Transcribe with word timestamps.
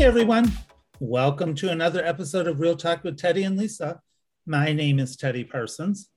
Hey 0.00 0.06
everyone, 0.06 0.50
welcome 0.98 1.54
to 1.56 1.68
another 1.68 2.02
episode 2.02 2.46
of 2.46 2.58
Real 2.58 2.74
Talk 2.74 3.04
with 3.04 3.18
Teddy 3.18 3.44
and 3.44 3.58
Lisa. 3.58 4.00
My 4.46 4.72
name 4.72 4.98
is 4.98 5.14
Teddy 5.14 5.44
Parsons. 5.44 6.08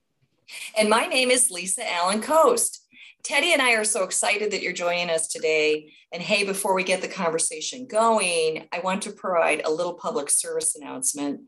And 0.74 0.88
my 0.88 1.04
name 1.04 1.30
is 1.30 1.50
Lisa 1.50 1.82
Allen 1.92 2.22
Coast. 2.22 2.86
Teddy 3.24 3.52
and 3.52 3.60
I 3.60 3.74
are 3.74 3.84
so 3.84 4.02
excited 4.02 4.52
that 4.52 4.62
you're 4.62 4.72
joining 4.72 5.10
us 5.10 5.28
today. 5.28 5.92
And 6.14 6.22
hey, 6.22 6.44
before 6.44 6.74
we 6.74 6.82
get 6.82 7.02
the 7.02 7.08
conversation 7.08 7.86
going, 7.86 8.66
I 8.72 8.78
want 8.78 9.02
to 9.02 9.10
provide 9.10 9.60
a 9.66 9.70
little 9.70 9.92
public 9.92 10.30
service 10.30 10.74
announcement. 10.74 11.42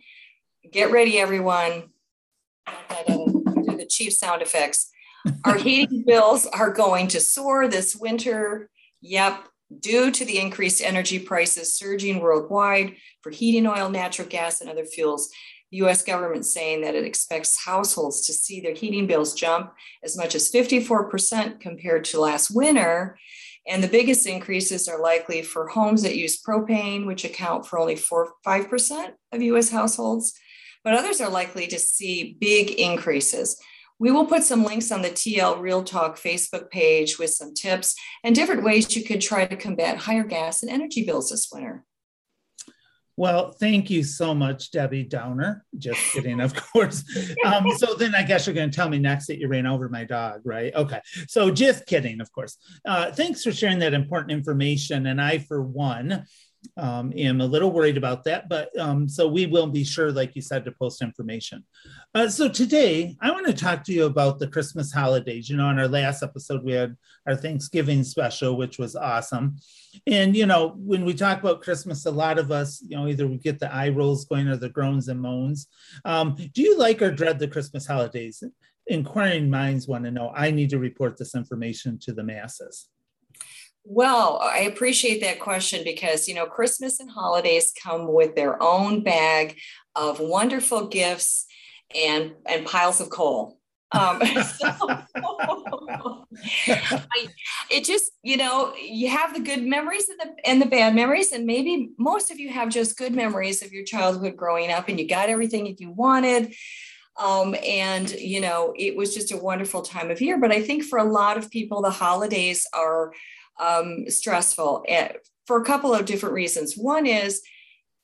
Get 0.70 0.92
ready, 0.92 1.18
everyone. 1.18 1.84
Do 3.06 3.76
the 3.78 3.86
chief 3.88 4.12
sound 4.12 4.42
effects. 4.42 4.90
Our 5.46 5.54
heating 5.56 6.04
bills 6.06 6.44
are 6.44 6.70
going 6.70 7.08
to 7.08 7.18
soar 7.18 7.66
this 7.66 7.96
winter. 7.96 8.68
Yep, 9.00 9.48
due 9.80 10.10
to 10.10 10.24
the 10.24 10.38
increased 10.38 10.82
energy 10.82 11.18
prices 11.18 11.74
surging 11.74 12.20
worldwide 12.20 12.94
for 13.22 13.30
heating 13.30 13.66
oil, 13.66 13.88
natural 13.88 14.28
gas, 14.28 14.60
and 14.60 14.70
other 14.70 14.84
fuels. 14.84 15.30
The 15.70 15.78
US 15.78 16.02
government 16.02 16.46
saying 16.46 16.82
that 16.82 16.94
it 16.94 17.04
expects 17.04 17.64
households 17.64 18.24
to 18.26 18.32
see 18.32 18.60
their 18.60 18.74
heating 18.74 19.06
bills 19.06 19.34
jump 19.34 19.72
as 20.04 20.16
much 20.16 20.34
as 20.34 20.50
54% 20.52 21.60
compared 21.60 22.04
to 22.06 22.20
last 22.20 22.50
winter. 22.54 23.18
And 23.66 23.82
the 23.82 23.88
biggest 23.88 24.26
increases 24.26 24.86
are 24.86 25.00
likely 25.00 25.42
for 25.42 25.66
homes 25.66 26.02
that 26.02 26.14
use 26.14 26.40
propane, 26.40 27.04
which 27.04 27.24
account 27.24 27.66
for 27.66 27.80
only 27.80 27.96
4 27.96 28.34
5% 28.46 29.12
of 29.32 29.42
US 29.42 29.70
households. 29.70 30.38
But 30.84 30.94
others 30.94 31.20
are 31.20 31.28
likely 31.28 31.66
to 31.66 31.78
see 31.80 32.36
big 32.40 32.70
increases. 32.70 33.60
We 33.98 34.10
will 34.10 34.26
put 34.26 34.42
some 34.42 34.64
links 34.64 34.92
on 34.92 35.02
the 35.02 35.10
TL 35.10 35.60
Real 35.60 35.82
Talk 35.82 36.18
Facebook 36.18 36.70
page 36.70 37.18
with 37.18 37.30
some 37.30 37.54
tips 37.54 37.94
and 38.22 38.34
different 38.34 38.62
ways 38.62 38.94
you 38.94 39.04
could 39.04 39.20
try 39.20 39.46
to 39.46 39.56
combat 39.56 39.96
higher 39.96 40.24
gas 40.24 40.62
and 40.62 40.70
energy 40.70 41.04
bills 41.04 41.30
this 41.30 41.48
winter. 41.52 41.84
Well, 43.18 43.52
thank 43.52 43.88
you 43.88 44.04
so 44.04 44.34
much, 44.34 44.70
Debbie 44.70 45.04
Downer. 45.04 45.64
Just 45.78 46.00
kidding, 46.12 46.40
of 46.40 46.54
course. 46.54 47.02
Um, 47.46 47.70
so 47.78 47.94
then 47.94 48.14
I 48.14 48.22
guess 48.22 48.46
you're 48.46 48.54
going 48.54 48.70
to 48.70 48.76
tell 48.76 48.90
me 48.90 48.98
next 48.98 49.26
that 49.28 49.38
you 49.38 49.48
ran 49.48 49.66
over 49.66 49.88
my 49.88 50.04
dog, 50.04 50.42
right? 50.44 50.74
Okay. 50.74 51.00
So 51.26 51.50
just 51.50 51.86
kidding, 51.86 52.20
of 52.20 52.30
course. 52.32 52.58
Uh, 52.84 53.12
thanks 53.12 53.42
for 53.42 53.52
sharing 53.52 53.78
that 53.78 53.94
important 53.94 54.32
information. 54.32 55.06
And 55.06 55.20
I, 55.20 55.38
for 55.38 55.62
one, 55.62 56.26
um, 56.76 57.12
am 57.16 57.40
a 57.40 57.46
little 57.46 57.70
worried 57.70 57.96
about 57.96 58.24
that, 58.24 58.48
but 58.48 58.76
um, 58.78 59.08
so 59.08 59.28
we 59.28 59.46
will 59.46 59.66
be 59.66 59.84
sure, 59.84 60.12
like 60.12 60.36
you 60.36 60.42
said, 60.42 60.64
to 60.64 60.72
post 60.72 61.02
information. 61.02 61.64
Uh, 62.14 62.28
so 62.28 62.48
today, 62.48 63.16
I 63.20 63.30
want 63.30 63.46
to 63.46 63.52
talk 63.52 63.84
to 63.84 63.92
you 63.92 64.06
about 64.06 64.38
the 64.38 64.48
Christmas 64.48 64.92
holidays. 64.92 65.48
You 65.48 65.56
know, 65.56 65.70
in 65.70 65.78
our 65.78 65.88
last 65.88 66.22
episode, 66.22 66.62
we 66.62 66.72
had 66.72 66.96
our 67.26 67.36
Thanksgiving 67.36 68.04
special, 68.04 68.56
which 68.56 68.78
was 68.78 68.96
awesome. 68.96 69.56
And 70.06 70.36
you 70.36 70.46
know, 70.46 70.74
when 70.76 71.04
we 71.04 71.14
talk 71.14 71.40
about 71.40 71.62
Christmas, 71.62 72.06
a 72.06 72.10
lot 72.10 72.38
of 72.38 72.50
us, 72.50 72.82
you 72.86 72.96
know, 72.96 73.08
either 73.08 73.26
we 73.26 73.38
get 73.38 73.58
the 73.58 73.72
eye 73.72 73.88
rolls 73.88 74.24
going 74.24 74.48
or 74.48 74.56
the 74.56 74.68
groans 74.68 75.08
and 75.08 75.20
moans. 75.20 75.68
Um, 76.04 76.36
do 76.54 76.62
you 76.62 76.78
like 76.78 77.02
or 77.02 77.10
dread 77.10 77.38
the 77.38 77.48
Christmas 77.48 77.86
holidays? 77.86 78.42
Inquiring 78.86 79.50
minds 79.50 79.88
want 79.88 80.04
to 80.04 80.10
know. 80.10 80.32
I 80.34 80.50
need 80.50 80.70
to 80.70 80.78
report 80.78 81.16
this 81.16 81.34
information 81.34 81.98
to 82.02 82.12
the 82.12 82.22
masses. 82.22 82.88
Well, 83.88 84.40
I 84.42 84.62
appreciate 84.62 85.20
that 85.20 85.38
question 85.38 85.84
because, 85.84 86.26
you 86.26 86.34
know, 86.34 86.46
Christmas 86.46 86.98
and 86.98 87.08
holidays 87.08 87.72
come 87.80 88.12
with 88.12 88.34
their 88.34 88.60
own 88.60 89.04
bag 89.04 89.58
of 89.94 90.18
wonderful 90.18 90.88
gifts 90.88 91.46
and, 91.94 92.32
and 92.46 92.66
piles 92.66 93.00
of 93.00 93.10
coal. 93.10 93.60
Um, 93.92 94.20
so, 94.58 95.04
I, 96.68 97.28
it 97.70 97.84
just, 97.84 98.10
you 98.24 98.36
know, 98.36 98.74
you 98.74 99.08
have 99.08 99.34
the 99.34 99.40
good 99.40 99.62
memories 99.62 100.08
and 100.08 100.18
the, 100.18 100.48
and 100.48 100.60
the 100.60 100.66
bad 100.66 100.96
memories. 100.96 101.30
And 101.30 101.46
maybe 101.46 101.90
most 101.96 102.32
of 102.32 102.40
you 102.40 102.50
have 102.50 102.70
just 102.70 102.98
good 102.98 103.14
memories 103.14 103.62
of 103.62 103.72
your 103.72 103.84
childhood 103.84 104.36
growing 104.36 104.72
up 104.72 104.88
and 104.88 104.98
you 104.98 105.06
got 105.06 105.28
everything 105.28 105.62
that 105.64 105.80
you 105.80 105.92
wanted. 105.92 106.56
Um, 107.18 107.54
and, 107.64 108.10
you 108.10 108.40
know, 108.40 108.74
it 108.76 108.96
was 108.96 109.14
just 109.14 109.30
a 109.30 109.36
wonderful 109.36 109.82
time 109.82 110.10
of 110.10 110.20
year. 110.20 110.40
But 110.40 110.50
I 110.50 110.60
think 110.60 110.82
for 110.82 110.98
a 110.98 111.04
lot 111.04 111.38
of 111.38 111.52
people, 111.52 111.82
the 111.82 111.90
holidays 111.90 112.66
are 112.74 113.12
um, 113.58 114.08
stressful 114.08 114.84
eh, 114.88 115.12
for 115.46 115.60
a 115.60 115.64
couple 115.64 115.94
of 115.94 116.06
different 116.06 116.34
reasons. 116.34 116.76
One 116.76 117.06
is, 117.06 117.42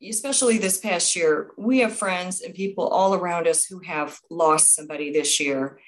especially 0.07 0.59
this 0.59 0.79
past 0.79 1.15
year, 1.15 1.51
we 1.57 1.81
have 1.81 1.97
friends 1.97 2.41
and 2.41 2.55
people 2.55 2.87
all 2.89 3.15
around 3.15 3.47
us 3.47 3.65
who 3.65 3.81
have 3.81 4.19
lost 4.31 4.75
somebody 4.75 5.13
this 5.13 5.41
year. 5.41 5.79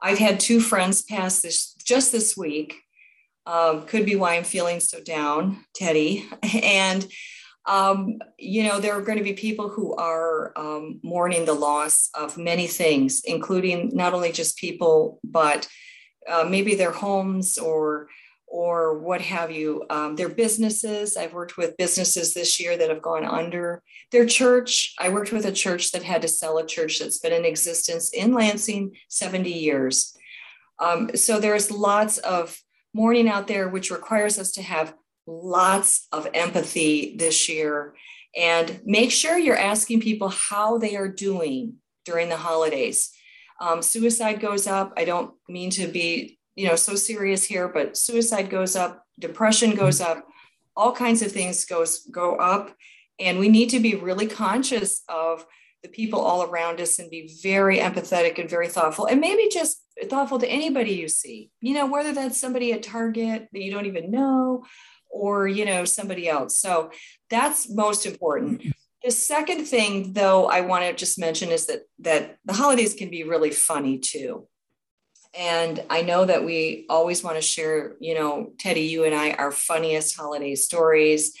I've 0.00 0.18
had 0.18 0.40
two 0.40 0.60
friends 0.60 1.02
pass 1.02 1.40
this 1.40 1.74
just 1.74 2.12
this 2.12 2.36
week. 2.36 2.82
Um, 3.46 3.86
could 3.86 4.04
be 4.04 4.16
why 4.16 4.34
I'm 4.34 4.44
feeling 4.44 4.80
so 4.80 5.00
down, 5.00 5.64
Teddy. 5.74 6.28
And, 6.62 7.06
um, 7.64 8.18
you 8.38 8.64
know, 8.64 8.80
there 8.80 8.94
are 8.96 9.02
going 9.02 9.18
to 9.18 9.24
be 9.24 9.32
people 9.32 9.68
who 9.68 9.94
are 9.94 10.52
um, 10.56 11.00
mourning 11.02 11.44
the 11.44 11.52
loss 11.52 12.10
of 12.14 12.36
many 12.36 12.66
things, 12.66 13.22
including 13.24 13.90
not 13.92 14.14
only 14.14 14.32
just 14.32 14.58
people, 14.58 15.20
but 15.24 15.68
uh, 16.28 16.44
maybe 16.48 16.74
their 16.74 16.92
homes 16.92 17.56
or 17.58 18.08
or 18.46 18.98
what 18.98 19.20
have 19.20 19.50
you. 19.50 19.84
Um, 19.90 20.16
their 20.16 20.28
businesses, 20.28 21.16
I've 21.16 21.34
worked 21.34 21.56
with 21.56 21.76
businesses 21.76 22.32
this 22.32 22.60
year 22.60 22.76
that 22.76 22.88
have 22.88 23.02
gone 23.02 23.24
under. 23.24 23.82
Their 24.12 24.26
church, 24.26 24.94
I 24.98 25.08
worked 25.08 25.32
with 25.32 25.44
a 25.44 25.52
church 25.52 25.92
that 25.92 26.02
had 26.02 26.22
to 26.22 26.28
sell 26.28 26.58
a 26.58 26.66
church 26.66 26.98
that's 26.98 27.18
been 27.18 27.32
in 27.32 27.44
existence 27.44 28.10
in 28.10 28.32
Lansing 28.32 28.96
70 29.08 29.50
years. 29.50 30.16
Um, 30.78 31.16
so 31.16 31.40
there's 31.40 31.70
lots 31.70 32.18
of 32.18 32.58
mourning 32.94 33.28
out 33.28 33.46
there, 33.46 33.68
which 33.68 33.90
requires 33.90 34.38
us 34.38 34.52
to 34.52 34.62
have 34.62 34.94
lots 35.26 36.06
of 36.12 36.28
empathy 36.32 37.16
this 37.18 37.48
year. 37.48 37.94
And 38.36 38.80
make 38.84 39.10
sure 39.10 39.38
you're 39.38 39.56
asking 39.56 40.00
people 40.00 40.28
how 40.28 40.78
they 40.78 40.96
are 40.96 41.08
doing 41.08 41.74
during 42.04 42.28
the 42.28 42.36
holidays. 42.36 43.10
Um, 43.60 43.82
suicide 43.82 44.40
goes 44.40 44.66
up. 44.66 44.92
I 44.96 45.04
don't 45.04 45.32
mean 45.48 45.70
to 45.70 45.88
be 45.88 46.35
you 46.56 46.66
know 46.66 46.76
so 46.76 46.94
serious 46.94 47.44
here 47.44 47.68
but 47.68 47.96
suicide 47.96 48.50
goes 48.50 48.74
up 48.74 49.04
depression 49.18 49.74
goes 49.74 50.00
up 50.00 50.26
all 50.76 50.92
kinds 50.92 51.22
of 51.22 51.32
things 51.32 51.64
goes 51.64 52.00
go 52.06 52.36
up. 52.36 52.74
And 53.18 53.38
we 53.38 53.48
need 53.48 53.70
to 53.70 53.80
be 53.80 53.94
really 53.94 54.26
conscious 54.26 55.02
of 55.08 55.46
the 55.82 55.88
people 55.88 56.20
all 56.20 56.42
around 56.42 56.80
us 56.80 56.98
and 56.98 57.10
be 57.10 57.34
very 57.42 57.78
empathetic 57.78 58.38
and 58.38 58.50
very 58.50 58.68
thoughtful. 58.68 59.06
And 59.06 59.20
maybe 59.20 59.48
just 59.50 59.82
thoughtful 60.10 60.38
to 60.38 60.46
anybody 60.46 60.92
you 60.92 61.08
see 61.08 61.50
you 61.62 61.72
know 61.72 61.86
whether 61.86 62.12
that's 62.12 62.38
somebody 62.38 62.70
at 62.70 62.82
target 62.82 63.48
that 63.50 63.62
you 63.62 63.72
don't 63.72 63.86
even 63.86 64.10
know 64.10 64.62
or 65.08 65.48
you 65.48 65.64
know 65.64 65.86
somebody 65.86 66.28
else. 66.28 66.58
So 66.58 66.90
that's 67.30 67.70
most 67.70 68.04
important. 68.04 68.62
The 69.02 69.10
second 69.10 69.66
thing 69.66 70.14
though 70.14 70.46
i 70.46 70.62
want 70.62 70.82
to 70.84 70.92
just 70.92 71.16
mention 71.16 71.50
is 71.50 71.66
that 71.66 71.82
that 72.00 72.38
the 72.44 72.52
holidays 72.52 72.92
can 72.92 73.08
be 73.08 73.22
really 73.22 73.52
funny 73.52 73.98
too 73.98 74.48
and 75.36 75.84
I 75.90 76.02
know 76.02 76.24
that 76.24 76.44
we 76.44 76.86
always 76.88 77.22
want 77.22 77.36
to 77.36 77.42
share, 77.42 77.96
you 78.00 78.14
know, 78.14 78.52
Teddy, 78.58 78.82
you 78.82 79.04
and 79.04 79.14
I, 79.14 79.32
our 79.32 79.52
funniest 79.52 80.16
holiday 80.16 80.54
stories. 80.54 81.36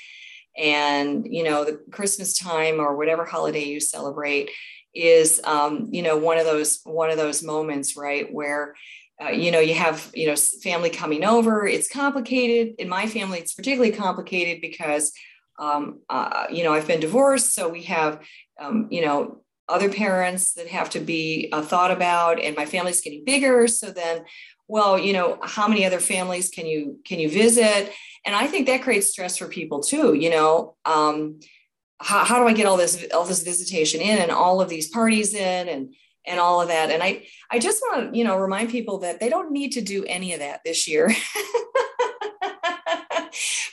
And, 0.56 1.26
you 1.30 1.42
know, 1.44 1.64
the 1.64 1.80
Christmas 1.90 2.38
time 2.38 2.80
or 2.80 2.96
whatever 2.96 3.24
holiday 3.24 3.64
you 3.64 3.80
celebrate 3.80 4.50
is, 4.94 5.40
um, 5.44 5.88
you 5.90 6.02
know, 6.02 6.16
one 6.16 6.38
of 6.38 6.46
those, 6.46 6.80
one 6.84 7.10
of 7.10 7.18
those 7.18 7.42
moments, 7.42 7.96
right, 7.96 8.32
where, 8.32 8.74
uh, 9.22 9.28
you 9.28 9.50
know, 9.50 9.60
you 9.60 9.74
have, 9.74 10.10
you 10.14 10.26
know, 10.26 10.36
family 10.62 10.90
coming 10.90 11.24
over. 11.24 11.66
It's 11.66 11.88
complicated. 11.88 12.74
In 12.78 12.88
my 12.88 13.06
family, 13.06 13.38
it's 13.38 13.54
particularly 13.54 13.92
complicated 13.92 14.60
because, 14.60 15.12
um, 15.58 16.00
uh, 16.08 16.46
you 16.50 16.64
know, 16.64 16.72
I've 16.72 16.86
been 16.86 17.00
divorced. 17.00 17.54
So 17.54 17.68
we 17.68 17.84
have, 17.84 18.20
um, 18.58 18.88
you 18.90 19.04
know, 19.04 19.42
other 19.68 19.90
parents 19.90 20.52
that 20.54 20.68
have 20.68 20.90
to 20.90 21.00
be 21.00 21.48
uh, 21.52 21.62
thought 21.62 21.90
about 21.90 22.40
and 22.40 22.56
my 22.56 22.66
family's 22.66 23.00
getting 23.00 23.24
bigger 23.24 23.66
so 23.66 23.90
then 23.90 24.24
well 24.68 24.98
you 24.98 25.12
know 25.12 25.38
how 25.42 25.66
many 25.66 25.84
other 25.84 26.00
families 26.00 26.48
can 26.50 26.66
you 26.66 27.00
can 27.04 27.18
you 27.18 27.28
visit? 27.28 27.92
And 28.24 28.34
i 28.34 28.46
think 28.46 28.66
that 28.66 28.82
creates 28.82 29.10
stress 29.10 29.36
for 29.36 29.48
people 29.48 29.80
too 29.80 30.14
you 30.14 30.30
know 30.30 30.76
um, 30.84 31.40
how, 32.00 32.24
how 32.24 32.38
do 32.38 32.46
i 32.46 32.52
get 32.52 32.66
all 32.66 32.76
this 32.76 33.06
all 33.14 33.24
this 33.24 33.42
visitation 33.42 34.00
in 34.00 34.18
and 34.18 34.30
all 34.30 34.60
of 34.60 34.68
these 34.68 34.88
parties 34.88 35.34
in 35.34 35.68
and 35.68 35.94
and 36.26 36.40
all 36.40 36.60
of 36.60 36.68
that? 36.68 36.90
And 36.90 37.02
i 37.02 37.26
i 37.50 37.58
just 37.58 37.82
want 37.82 38.12
to 38.12 38.18
you 38.18 38.24
know 38.24 38.36
remind 38.36 38.70
people 38.70 38.98
that 38.98 39.20
they 39.20 39.28
don't 39.28 39.52
need 39.52 39.72
to 39.72 39.80
do 39.80 40.04
any 40.04 40.32
of 40.32 40.40
that 40.40 40.62
this 40.64 40.88
year. 40.88 41.12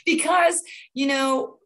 Because 0.06 0.62
you 0.92 1.06
know 1.06 1.58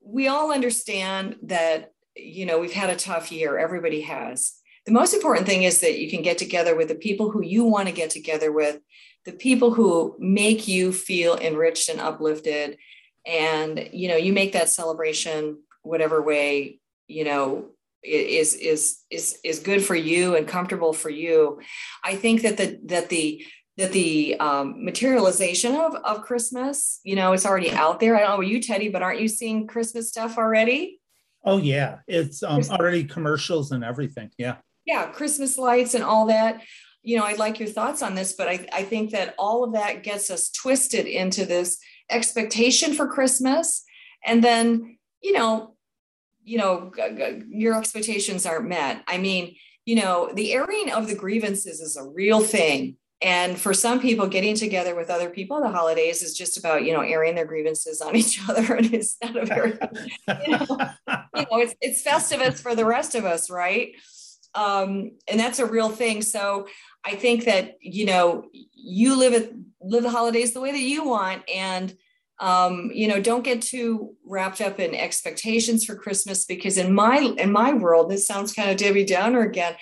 we 0.00 0.28
all 0.28 0.52
understand 0.52 1.36
that 1.42 1.92
you 2.16 2.46
know, 2.46 2.58
we've 2.58 2.72
had 2.72 2.90
a 2.90 2.96
tough 2.96 3.30
year. 3.30 3.58
Everybody 3.58 4.02
has. 4.02 4.54
The 4.86 4.92
most 4.92 5.14
important 5.14 5.46
thing 5.46 5.64
is 5.64 5.80
that 5.80 5.98
you 5.98 6.10
can 6.10 6.22
get 6.22 6.38
together 6.38 6.74
with 6.76 6.88
the 6.88 6.94
people 6.94 7.30
who 7.30 7.42
you 7.42 7.64
want 7.64 7.88
to 7.88 7.94
get 7.94 8.10
together 8.10 8.52
with, 8.52 8.80
the 9.24 9.32
people 9.32 9.74
who 9.74 10.16
make 10.18 10.68
you 10.68 10.92
feel 10.92 11.36
enriched 11.36 11.88
and 11.88 12.00
uplifted. 12.00 12.78
And, 13.26 13.90
you 13.92 14.08
know, 14.08 14.16
you 14.16 14.32
make 14.32 14.52
that 14.52 14.68
celebration 14.68 15.58
whatever 15.82 16.22
way, 16.22 16.78
you 17.08 17.24
know, 17.24 17.70
is 18.02 18.54
is 18.54 18.98
is 19.10 19.38
is 19.42 19.58
good 19.58 19.84
for 19.84 19.96
you 19.96 20.36
and 20.36 20.46
comfortable 20.46 20.92
for 20.92 21.10
you. 21.10 21.60
I 22.04 22.14
think 22.14 22.42
that 22.42 22.56
the 22.56 22.78
that 22.84 23.08
the 23.08 23.44
that 23.76 23.92
the 23.92 24.36
um, 24.40 24.84
materialization 24.84 25.74
of, 25.74 25.96
of 25.96 26.22
Christmas, 26.22 27.00
you 27.04 27.14
know, 27.14 27.32
it's 27.32 27.44
already 27.44 27.70
out 27.72 28.00
there. 28.00 28.16
I 28.16 28.20
don't 28.20 28.40
know 28.40 28.40
you, 28.40 28.60
Teddy, 28.60 28.88
but 28.88 29.02
aren't 29.02 29.20
you 29.20 29.28
seeing 29.28 29.66
Christmas 29.66 30.08
stuff 30.08 30.38
already? 30.38 31.00
Oh 31.46 31.58
yeah, 31.58 31.98
it's 32.08 32.42
um, 32.42 32.60
already 32.70 33.04
commercials 33.04 33.70
and 33.70 33.84
everything. 33.84 34.30
Yeah. 34.36 34.56
Yeah, 34.84 35.06
Christmas 35.06 35.56
lights 35.56 35.94
and 35.94 36.04
all 36.04 36.26
that. 36.26 36.62
You 37.02 37.16
know, 37.16 37.24
I'd 37.24 37.38
like 37.38 37.60
your 37.60 37.68
thoughts 37.68 38.02
on 38.02 38.16
this, 38.16 38.32
but 38.32 38.48
I, 38.48 38.66
I 38.72 38.82
think 38.82 39.12
that 39.12 39.34
all 39.38 39.62
of 39.62 39.72
that 39.74 40.02
gets 40.02 40.28
us 40.28 40.50
twisted 40.50 41.06
into 41.06 41.46
this 41.46 41.78
expectation 42.10 42.94
for 42.94 43.06
Christmas, 43.06 43.84
and 44.26 44.42
then 44.42 44.98
you 45.22 45.32
know, 45.32 45.76
you 46.44 46.58
know, 46.58 46.92
your 47.48 47.78
expectations 47.78 48.44
aren't 48.44 48.68
met. 48.68 49.02
I 49.06 49.18
mean, 49.18 49.56
you 49.84 49.96
know, 49.96 50.30
the 50.34 50.52
airing 50.52 50.90
of 50.92 51.06
the 51.06 51.14
grievances 51.14 51.80
is 51.80 51.96
a 51.96 52.04
real 52.04 52.40
thing. 52.40 52.96
And 53.22 53.58
for 53.58 53.72
some 53.72 54.00
people, 54.00 54.26
getting 54.26 54.56
together 54.56 54.94
with 54.94 55.08
other 55.08 55.30
people 55.30 55.60
the 55.60 55.70
holidays 55.70 56.22
is 56.22 56.36
just 56.36 56.58
about, 56.58 56.84
you 56.84 56.92
know, 56.92 57.00
airing 57.00 57.34
their 57.34 57.46
grievances 57.46 58.00
on 58.00 58.14
each 58.16 58.40
other. 58.48 58.74
And 58.74 58.92
it's 58.92 59.16
not 59.22 59.36
a 59.36 59.46
very, 59.46 59.78
you 60.46 60.52
know, 60.52 60.66
you 61.08 61.46
know 61.50 61.58
it's, 61.58 61.74
it's 61.80 62.02
Festivus 62.02 62.60
for 62.60 62.74
the 62.74 62.84
rest 62.84 63.14
of 63.14 63.24
us, 63.24 63.50
right? 63.50 63.92
Um, 64.54 65.12
and 65.28 65.38
that's 65.38 65.58
a 65.58 65.66
real 65.66 65.90
thing. 65.90 66.22
So 66.22 66.66
I 67.04 67.14
think 67.14 67.44
that, 67.44 67.76
you 67.80 68.06
know, 68.06 68.44
you 68.52 69.18
live 69.18 69.32
it, 69.32 69.54
live 69.80 70.02
the 70.02 70.10
holidays 70.10 70.52
the 70.52 70.60
way 70.60 70.72
that 70.72 70.80
you 70.80 71.04
want. 71.04 71.42
And 71.54 71.94
um, 72.38 72.90
you 72.92 73.08
know 73.08 73.20
don't 73.20 73.44
get 73.44 73.62
too 73.62 74.14
wrapped 74.24 74.60
up 74.60 74.78
in 74.78 74.94
expectations 74.94 75.84
for 75.84 75.96
christmas 75.96 76.44
because 76.44 76.76
in 76.76 76.92
my 76.92 77.34
in 77.38 77.50
my 77.50 77.72
world 77.72 78.10
this 78.10 78.26
sounds 78.26 78.52
kind 78.52 78.70
of 78.70 78.76
debbie 78.76 79.06
downer 79.06 79.40
again 79.40 79.74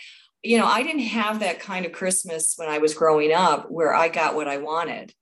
you 0.44 0.58
know 0.58 0.66
i 0.66 0.82
didn't 0.82 1.02
have 1.02 1.40
that 1.40 1.58
kind 1.58 1.86
of 1.86 1.92
christmas 1.92 2.54
when 2.56 2.68
i 2.68 2.78
was 2.78 2.94
growing 2.94 3.32
up 3.32 3.70
where 3.70 3.94
i 3.94 4.08
got 4.08 4.34
what 4.34 4.46
i 4.46 4.58
wanted 4.58 5.12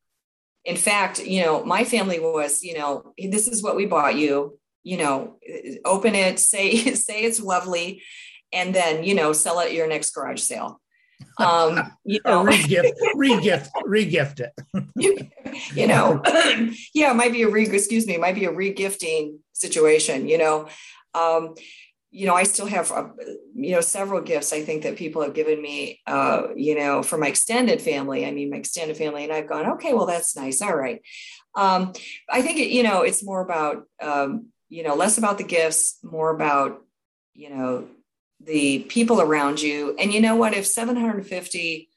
in 0.64 0.76
fact 0.76 1.24
you 1.24 1.42
know 1.42 1.64
my 1.64 1.84
family 1.84 2.18
was 2.18 2.62
you 2.62 2.76
know 2.76 3.12
this 3.30 3.46
is 3.46 3.62
what 3.62 3.76
we 3.76 3.86
bought 3.86 4.16
you 4.16 4.58
you 4.82 4.96
know 4.96 5.38
open 5.84 6.14
it 6.14 6.38
say 6.38 6.76
say 6.94 7.22
it's 7.22 7.40
lovely 7.40 8.02
and 8.52 8.74
then 8.74 9.04
you 9.04 9.14
know 9.14 9.32
sell 9.32 9.60
it 9.60 9.66
at 9.66 9.72
your 9.72 9.86
next 9.86 10.10
garage 10.10 10.40
sale 10.40 10.80
um, 11.38 11.92
you 12.04 12.20
know, 12.26 12.44
regift, 12.44 12.92
regift, 13.16 13.68
regift 13.86 14.40
it. 14.40 15.30
you 15.74 15.86
know, 15.86 16.20
yeah, 16.94 17.10
it 17.10 17.14
might 17.14 17.32
be 17.32 17.42
a 17.42 17.48
re. 17.48 17.66
Excuse 17.66 18.06
me, 18.06 18.14
it 18.14 18.20
might 18.20 18.34
be 18.34 18.44
a 18.44 18.52
regifting 18.52 19.38
situation. 19.52 20.28
You 20.28 20.38
know, 20.38 20.68
um, 21.14 21.54
you 22.14 22.26
know, 22.26 22.34
I 22.34 22.42
still 22.42 22.66
have, 22.66 22.92
uh, 22.92 23.08
you 23.54 23.72
know, 23.72 23.80
several 23.80 24.20
gifts 24.20 24.52
I 24.52 24.62
think 24.62 24.82
that 24.82 24.96
people 24.96 25.22
have 25.22 25.32
given 25.32 25.60
me, 25.60 26.00
uh, 26.06 26.48
you 26.54 26.78
know, 26.78 27.02
for 27.02 27.16
my 27.16 27.28
extended 27.28 27.80
family. 27.80 28.26
I 28.26 28.32
mean, 28.32 28.50
my 28.50 28.58
extended 28.58 28.98
family, 28.98 29.24
and 29.24 29.32
I've 29.32 29.48
gone, 29.48 29.66
okay, 29.72 29.94
well, 29.94 30.04
that's 30.04 30.36
nice. 30.36 30.60
All 30.60 30.76
right. 30.76 31.00
Um, 31.54 31.94
I 32.30 32.42
think, 32.42 32.58
it, 32.58 32.68
you 32.68 32.82
know, 32.82 33.00
it's 33.00 33.24
more 33.24 33.40
about, 33.40 33.84
um, 34.00 34.48
you 34.68 34.82
know, 34.82 34.94
less 34.94 35.16
about 35.16 35.38
the 35.38 35.44
gifts, 35.44 35.98
more 36.02 36.30
about, 36.30 36.82
you 37.32 37.48
know, 37.48 37.88
the 38.44 38.80
people 38.80 39.22
around 39.22 39.62
you. 39.62 39.96
And 39.98 40.12
you 40.12 40.20
know 40.20 40.36
what? 40.36 40.52
If 40.52 40.66
750 40.66 41.88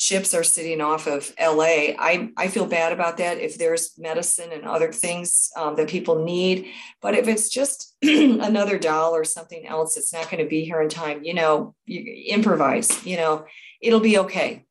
ships 0.00 0.32
are 0.32 0.42
sitting 0.42 0.80
off 0.80 1.06
of 1.06 1.30
LA, 1.38 1.92
I, 1.98 2.30
I 2.34 2.48
feel 2.48 2.64
bad 2.64 2.94
about 2.94 3.18
that 3.18 3.36
if 3.36 3.58
there's 3.58 3.98
medicine 3.98 4.50
and 4.50 4.64
other 4.64 4.90
things 4.92 5.50
um, 5.58 5.76
that 5.76 5.90
people 5.90 6.24
need. 6.24 6.68
But 7.02 7.14
if 7.14 7.28
it's 7.28 7.50
just 7.50 7.94
another 8.02 8.78
doll 8.78 9.14
or 9.14 9.24
something 9.24 9.66
else 9.66 9.96
that's 9.96 10.14
not 10.14 10.30
going 10.30 10.42
to 10.42 10.48
be 10.48 10.64
here 10.64 10.80
in 10.80 10.88
time, 10.88 11.22
you 11.22 11.34
know, 11.34 11.74
you 11.84 12.24
improvise, 12.28 13.04
you 13.04 13.18
know, 13.18 13.44
it'll 13.82 14.00
be 14.00 14.16
okay. 14.20 14.64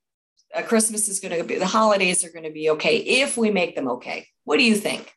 Uh, 0.53 0.63
Christmas 0.63 1.07
is 1.07 1.19
going 1.19 1.37
to 1.37 1.43
be, 1.43 1.59
the 1.59 1.67
holidays 1.67 2.25
are 2.25 2.31
going 2.31 2.45
to 2.45 2.51
be 2.51 2.71
okay 2.71 2.97
if 2.97 3.37
we 3.37 3.51
make 3.51 3.75
them 3.75 3.87
okay. 3.87 4.27
What 4.45 4.57
do 4.57 4.63
you 4.63 4.75
think? 4.75 5.13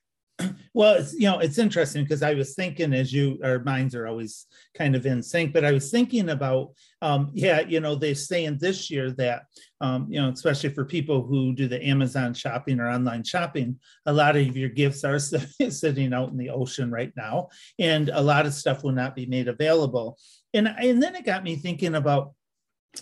Well, 0.74 0.94
it's, 0.94 1.12
you 1.12 1.22
know, 1.22 1.38
it's 1.38 1.58
interesting 1.58 2.02
because 2.02 2.22
I 2.22 2.34
was 2.34 2.54
thinking 2.54 2.94
as 2.94 3.12
you, 3.12 3.38
our 3.44 3.58
minds 3.60 3.94
are 3.94 4.06
always 4.06 4.46
kind 4.74 4.96
of 4.96 5.04
in 5.04 5.22
sync, 5.22 5.52
but 5.52 5.64
I 5.64 5.72
was 5.72 5.90
thinking 5.90 6.30
about, 6.30 6.72
um, 7.02 7.30
yeah, 7.34 7.60
you 7.60 7.80
know, 7.80 7.94
they're 7.94 8.14
saying 8.14 8.58
this 8.58 8.90
year 8.90 9.10
that, 9.12 9.44
um, 9.80 10.06
you 10.08 10.20
know, 10.20 10.30
especially 10.30 10.70
for 10.70 10.84
people 10.84 11.22
who 11.22 11.54
do 11.54 11.68
the 11.68 11.84
Amazon 11.84 12.32
shopping 12.34 12.80
or 12.80 12.88
online 12.88 13.24
shopping, 13.24 13.78
a 14.06 14.12
lot 14.12 14.36
of 14.36 14.56
your 14.56 14.70
gifts 14.70 15.04
are 15.04 15.18
sitting 15.68 16.14
out 16.14 16.30
in 16.30 16.38
the 16.38 16.50
ocean 16.50 16.90
right 16.90 17.12
now, 17.16 17.48
and 17.78 18.08
a 18.08 18.20
lot 18.20 18.46
of 18.46 18.54
stuff 18.54 18.82
will 18.82 18.92
not 18.92 19.14
be 19.14 19.26
made 19.26 19.48
available. 19.48 20.18
And, 20.54 20.68
and 20.68 21.02
then 21.02 21.14
it 21.14 21.24
got 21.24 21.44
me 21.44 21.56
thinking 21.56 21.94
about, 21.94 22.32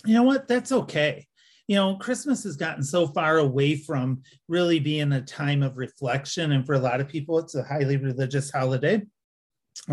you 0.05 0.13
know 0.13 0.23
what, 0.23 0.47
that's 0.47 0.71
okay 0.71 1.27
you 1.71 1.77
know, 1.77 1.95
Christmas 1.95 2.43
has 2.43 2.57
gotten 2.57 2.83
so 2.83 3.07
far 3.07 3.37
away 3.37 3.77
from 3.77 4.21
really 4.49 4.77
being 4.77 5.13
a 5.13 5.21
time 5.21 5.63
of 5.63 5.77
reflection. 5.77 6.51
And 6.51 6.65
for 6.65 6.75
a 6.75 6.79
lot 6.79 6.99
of 6.99 7.07
people, 7.07 7.39
it's 7.39 7.55
a 7.55 7.63
highly 7.63 7.95
religious 7.95 8.51
holiday. 8.51 9.03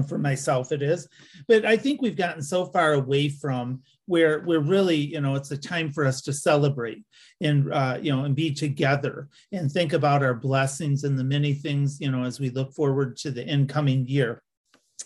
For 0.09 0.19
myself, 0.19 0.73
it 0.73 0.83
is. 0.83 1.07
But 1.47 1.65
I 1.65 1.77
think 1.77 2.03
we've 2.03 2.17
gotten 2.17 2.43
so 2.43 2.67
far 2.67 2.95
away 2.95 3.29
from 3.29 3.83
where 4.07 4.41
we're 4.41 4.59
really, 4.59 4.97
you 4.97 5.21
know, 5.21 5.37
it's 5.37 5.53
a 5.53 5.57
time 5.57 5.93
for 5.93 6.05
us 6.05 6.21
to 6.23 6.33
celebrate 6.33 7.05
and, 7.41 7.73
uh, 7.73 7.97
you 8.03 8.11
know, 8.11 8.25
and 8.25 8.35
be 8.35 8.53
together 8.53 9.29
and 9.53 9.71
think 9.71 9.93
about 9.93 10.25
our 10.25 10.35
blessings 10.35 11.05
and 11.05 11.17
the 11.17 11.23
many 11.23 11.55
things, 11.55 12.01
you 12.01 12.11
know, 12.11 12.25
as 12.25 12.41
we 12.41 12.51
look 12.51 12.75
forward 12.75 13.17
to 13.19 13.31
the 13.31 13.47
incoming 13.47 14.05
year. 14.09 14.43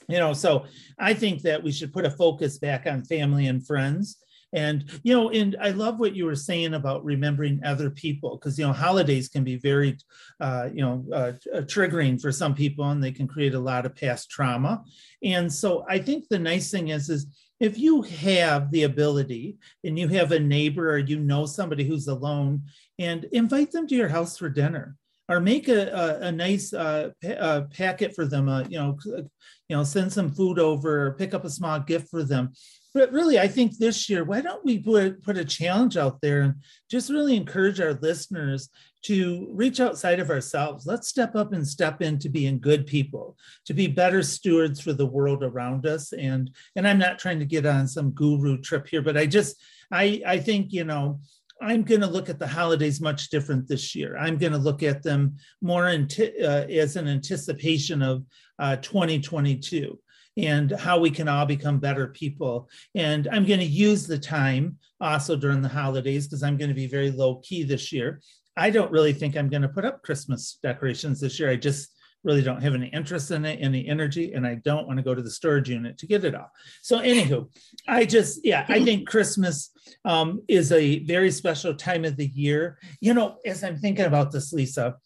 You 0.09 0.19
know, 0.19 0.33
so 0.33 0.65
I 0.99 1.13
think 1.13 1.43
that 1.43 1.63
we 1.63 1.71
should 1.71 1.93
put 1.93 2.07
a 2.07 2.11
focus 2.11 2.57
back 2.57 2.87
on 2.87 3.05
family 3.05 3.49
and 3.49 3.65
friends 3.67 4.17
and 4.53 4.85
you 5.03 5.15
know 5.15 5.31
and 5.31 5.57
i 5.61 5.71
love 5.71 5.99
what 5.99 6.15
you 6.15 6.25
were 6.25 6.37
saying 6.37 6.75
about 6.75 7.05
remembering 7.05 7.61
other 7.65 7.91
people 7.91 8.37
because 8.37 8.59
you 8.59 8.67
know 8.67 8.73
holidays 8.73 9.29
can 9.29 9.45
be 9.45 9.57
very 9.57 9.97
uh, 10.41 10.69
you 10.73 10.83
know 10.83 11.05
uh, 11.13 11.33
triggering 11.63 12.21
for 12.21 12.31
some 12.31 12.55
people 12.55 12.89
and 12.91 13.03
they 13.03 13.13
can 13.13 13.27
create 13.27 13.55
a 13.55 13.59
lot 13.59 13.87
of 13.87 13.95
past 13.97 14.31
trauma. 14.31 14.83
And 15.23 15.53
so 15.53 15.85
i 15.89 15.99
think 15.99 16.29
the 16.29 16.39
nice 16.39 16.71
thing 16.71 16.89
is 16.89 17.09
is 17.09 17.27
if 17.61 17.79
you 17.79 18.03
have 18.03 18.71
the 18.71 18.83
ability 18.83 19.57
and 19.85 19.99
you 19.99 20.09
have 20.09 20.33
a 20.33 20.41
neighbor 20.41 20.91
or 20.91 20.99
you 20.99 21.19
know 21.19 21.47
somebody 21.47 21.85
who's 21.85 22.09
alone 22.09 22.63
and 22.99 23.25
invite 23.33 23.71
them 23.71 23.87
to 23.87 23.95
your 23.95 24.09
house 24.09 24.37
for 24.37 24.49
dinner 24.49 24.97
or 25.29 25.41
make 25.41 25.69
a, 25.69 25.89
a, 25.89 26.27
a 26.27 26.33
nice 26.33 26.73
uh, 26.73 27.11
pa- 27.23 27.63
packet 27.73 28.15
for 28.15 28.27
them, 28.27 28.49
uh, 28.49 28.65
you 28.69 28.79
know, 28.79 28.99
you 29.07 29.77
know, 29.77 29.85
send 29.85 30.13
some 30.13 30.31
food 30.31 30.59
over, 30.59 31.07
or 31.07 31.13
pick 31.13 31.33
up 31.33 31.45
a 31.45 31.51
small 31.51 31.79
gift 31.79 32.11
for 32.11 32.25
them 32.25 32.53
but 32.95 33.13
really 33.13 33.39
i 33.39 33.49
think 33.49 33.77
this 33.77 34.09
year 34.09 34.25
why 34.25 34.41
don't 34.41 34.65
we 34.65 34.79
put, 34.79 35.23
put 35.23 35.37
a 35.37 35.45
challenge 35.45 35.97
out 35.97 36.21
there 36.21 36.43
and 36.43 36.55
just 36.91 37.11
really 37.11 37.37
encourage 37.37 37.81
our 37.81 37.95
listeners 37.95 38.69
to 39.03 39.49
reach 39.51 39.81
outside 39.81 40.21
of 40.21 40.31
ourselves. 40.31 40.87
Let's 40.87 41.09
step 41.09 41.35
up 41.35 41.53
and 41.53 41.67
step 41.67 42.03
into 42.03 42.29
being 42.29 42.61
good 42.61 42.87
people 42.87 43.37
to 43.67 43.75
be 43.75 43.89
better 43.89 44.23
stewards 44.23 44.81
for 44.81 44.93
the 44.93 45.07
world 45.07 45.43
around 45.43 45.87
us. 45.87 46.13
And 46.13 46.51
and 46.77 46.87
i'm 46.87 46.99
not 46.99 47.19
trying 47.19 47.39
to 47.41 47.45
get 47.45 47.67
on 47.67 47.87
some 47.89 48.11
guru 48.11 48.59
trip 48.59 48.87
here 48.87 49.03
but 49.03 49.17
i 49.17 49.27
just 49.27 49.57
i 49.91 50.23
i 50.27 50.39
think 50.39 50.73
you 50.73 50.85
know 50.85 51.21
I'm 51.63 51.85
going 51.85 52.01
to 52.01 52.09
look 52.09 52.29
at 52.29 52.41
the 52.41 52.47
holidays 52.47 53.01
much 53.01 53.31
different 53.31 53.69
this 53.69 53.95
year. 53.95 54.17
I'm 54.19 54.37
going 54.37 54.53
to 54.53 54.59
look 54.59 54.83
at 54.83 55.03
them 55.03 55.37
more 55.61 55.87
uh, 55.87 55.93
as 55.93 56.97
an 56.97 57.07
anticipation 57.07 58.03
of 58.03 58.25
uh, 58.59 58.77
2022 58.77 59.99
and 60.37 60.73
how 60.73 60.99
we 60.99 61.11
can 61.11 61.29
all 61.29 61.47
become 61.47 61.79
better 61.79 62.09
people. 62.09 62.69
And 62.95 63.29
I'm 63.31 63.47
going 63.47 63.61
to 63.61 63.67
use 63.67 64.07
the 64.07 64.19
time 64.19 64.79
also 65.01 65.37
during 65.37 65.63
the 65.63 65.69
holidays 65.69 66.27
because 66.27 66.43
I'm 66.43 66.57
going 66.57 66.71
to 66.71 66.75
be 66.75 66.87
very 66.89 67.11
low 67.11 67.37
key 67.37 67.63
this 67.63 67.93
year. 67.93 68.21
I 68.57 68.71
don't 68.71 68.91
really 68.91 69.13
think 69.13 69.37
I'm 69.37 69.49
going 69.49 69.63
to 69.63 69.69
put 69.69 69.85
up 69.85 70.03
Christmas 70.03 70.59
decorations 70.63 71.21
this 71.21 71.39
year. 71.39 71.51
I 71.51 71.57
just 71.57 71.91
really 72.25 72.43
don't 72.43 72.63
have 72.63 72.75
any 72.75 72.89
interest 72.89 73.31
in 73.31 73.45
it, 73.45 73.59
any 73.61 73.87
energy, 73.89 74.33
and 74.33 74.47
I 74.47 74.57
don't 74.57 74.87
want 74.87 74.99
to 74.99 75.03
go 75.03 75.15
to 75.15 75.23
the 75.23 75.31
storage 75.31 75.69
unit 75.69 75.99
to 75.99 76.07
get 76.07 76.25
it 76.25 76.35
off. 76.35 76.51
So, 76.83 76.99
anywho, 76.99 77.49
I 77.89 78.05
just, 78.05 78.41
yeah, 78.45 78.65
I 78.69 78.85
think 78.85 79.09
Christmas 79.09 79.71
um, 80.05 80.43
is 80.49 80.73
a 80.73 81.01
very 81.05 81.31
special 81.31 81.75
time 81.75 82.05
of 82.05 82.17
the 82.17 82.29
year. 82.29 82.79
You 83.01 83.15
know, 83.15 83.37
as 83.45 83.65
I'm 83.65 83.77
thinking 83.77 84.05
about 84.05 84.31
this, 84.31 84.53
Lisa, 84.53 84.97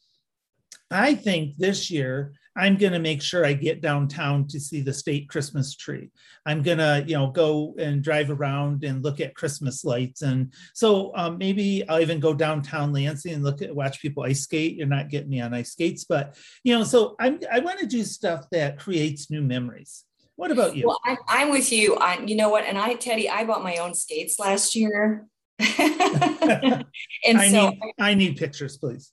I 0.91 1.15
think 1.15 1.57
this 1.57 1.91
year 1.91 2.33
I'm 2.57 2.77
going 2.77 2.93
to 2.93 2.99
make 2.99 3.21
sure 3.21 3.45
I 3.45 3.53
get 3.53 3.83
downtown 3.83 4.47
to 4.49 4.59
see 4.59 4.81
the 4.81 4.93
state 4.93 5.29
Christmas 5.29 5.77
tree. 5.77 6.11
I'm 6.47 6.63
going 6.63 6.79
to, 6.79 7.05
you 7.07 7.15
know, 7.15 7.31
go 7.31 7.75
and 7.79 8.03
drive 8.03 8.31
around 8.31 8.83
and 8.83 9.05
look 9.05 9.21
at 9.21 9.35
Christmas 9.35 9.85
lights. 9.85 10.23
And 10.23 10.53
so 10.75 11.13
um, 11.15 11.37
maybe 11.39 11.87
I'll 11.89 12.01
even 12.01 12.19
go 12.19 12.33
downtown 12.33 12.93
Lansing 12.93 13.35
and 13.35 13.45
look 13.45 13.61
at, 13.61 13.75
watch 13.75 14.01
people 14.01 14.23
ice 14.23 14.41
skate. 14.41 14.77
You're 14.77 14.87
not 14.87 15.11
getting 15.11 15.29
me 15.29 15.41
on 15.41 15.53
ice 15.53 15.73
skates, 15.73 16.05
but, 16.05 16.37
you 16.65 16.77
know, 16.77 16.85
so 16.85 17.15
I'm, 17.21 17.41
I 17.53 17.59
want 17.59 17.79
to 17.81 17.87
do 17.87 18.03
stuff 18.05 18.47
that 18.53 18.79
creates 18.79 19.31
new 19.31 19.43
memories. 19.43 20.05
What 20.37 20.51
about 20.51 20.77
you? 20.77 20.87
Well, 20.87 21.01
I, 21.05 21.17
I'm 21.29 21.51
with 21.51 21.73
you. 21.73 21.97
I, 21.97 22.21
you 22.21 22.37
know 22.37 22.49
what? 22.49 22.65
And 22.65 22.79
I, 22.79 22.95
Teddy, 22.95 23.29
I 23.29 23.45
bought 23.45 23.63
my 23.63 23.77
own 23.79 23.95
skates 23.95 24.39
last 24.39 24.75
year. 24.75 25.27
and 25.59 26.85
I 27.27 27.49
so 27.51 27.71
need, 27.71 27.81
I 27.99 28.15
need 28.15 28.37
pictures, 28.37 28.77
please. 28.77 29.13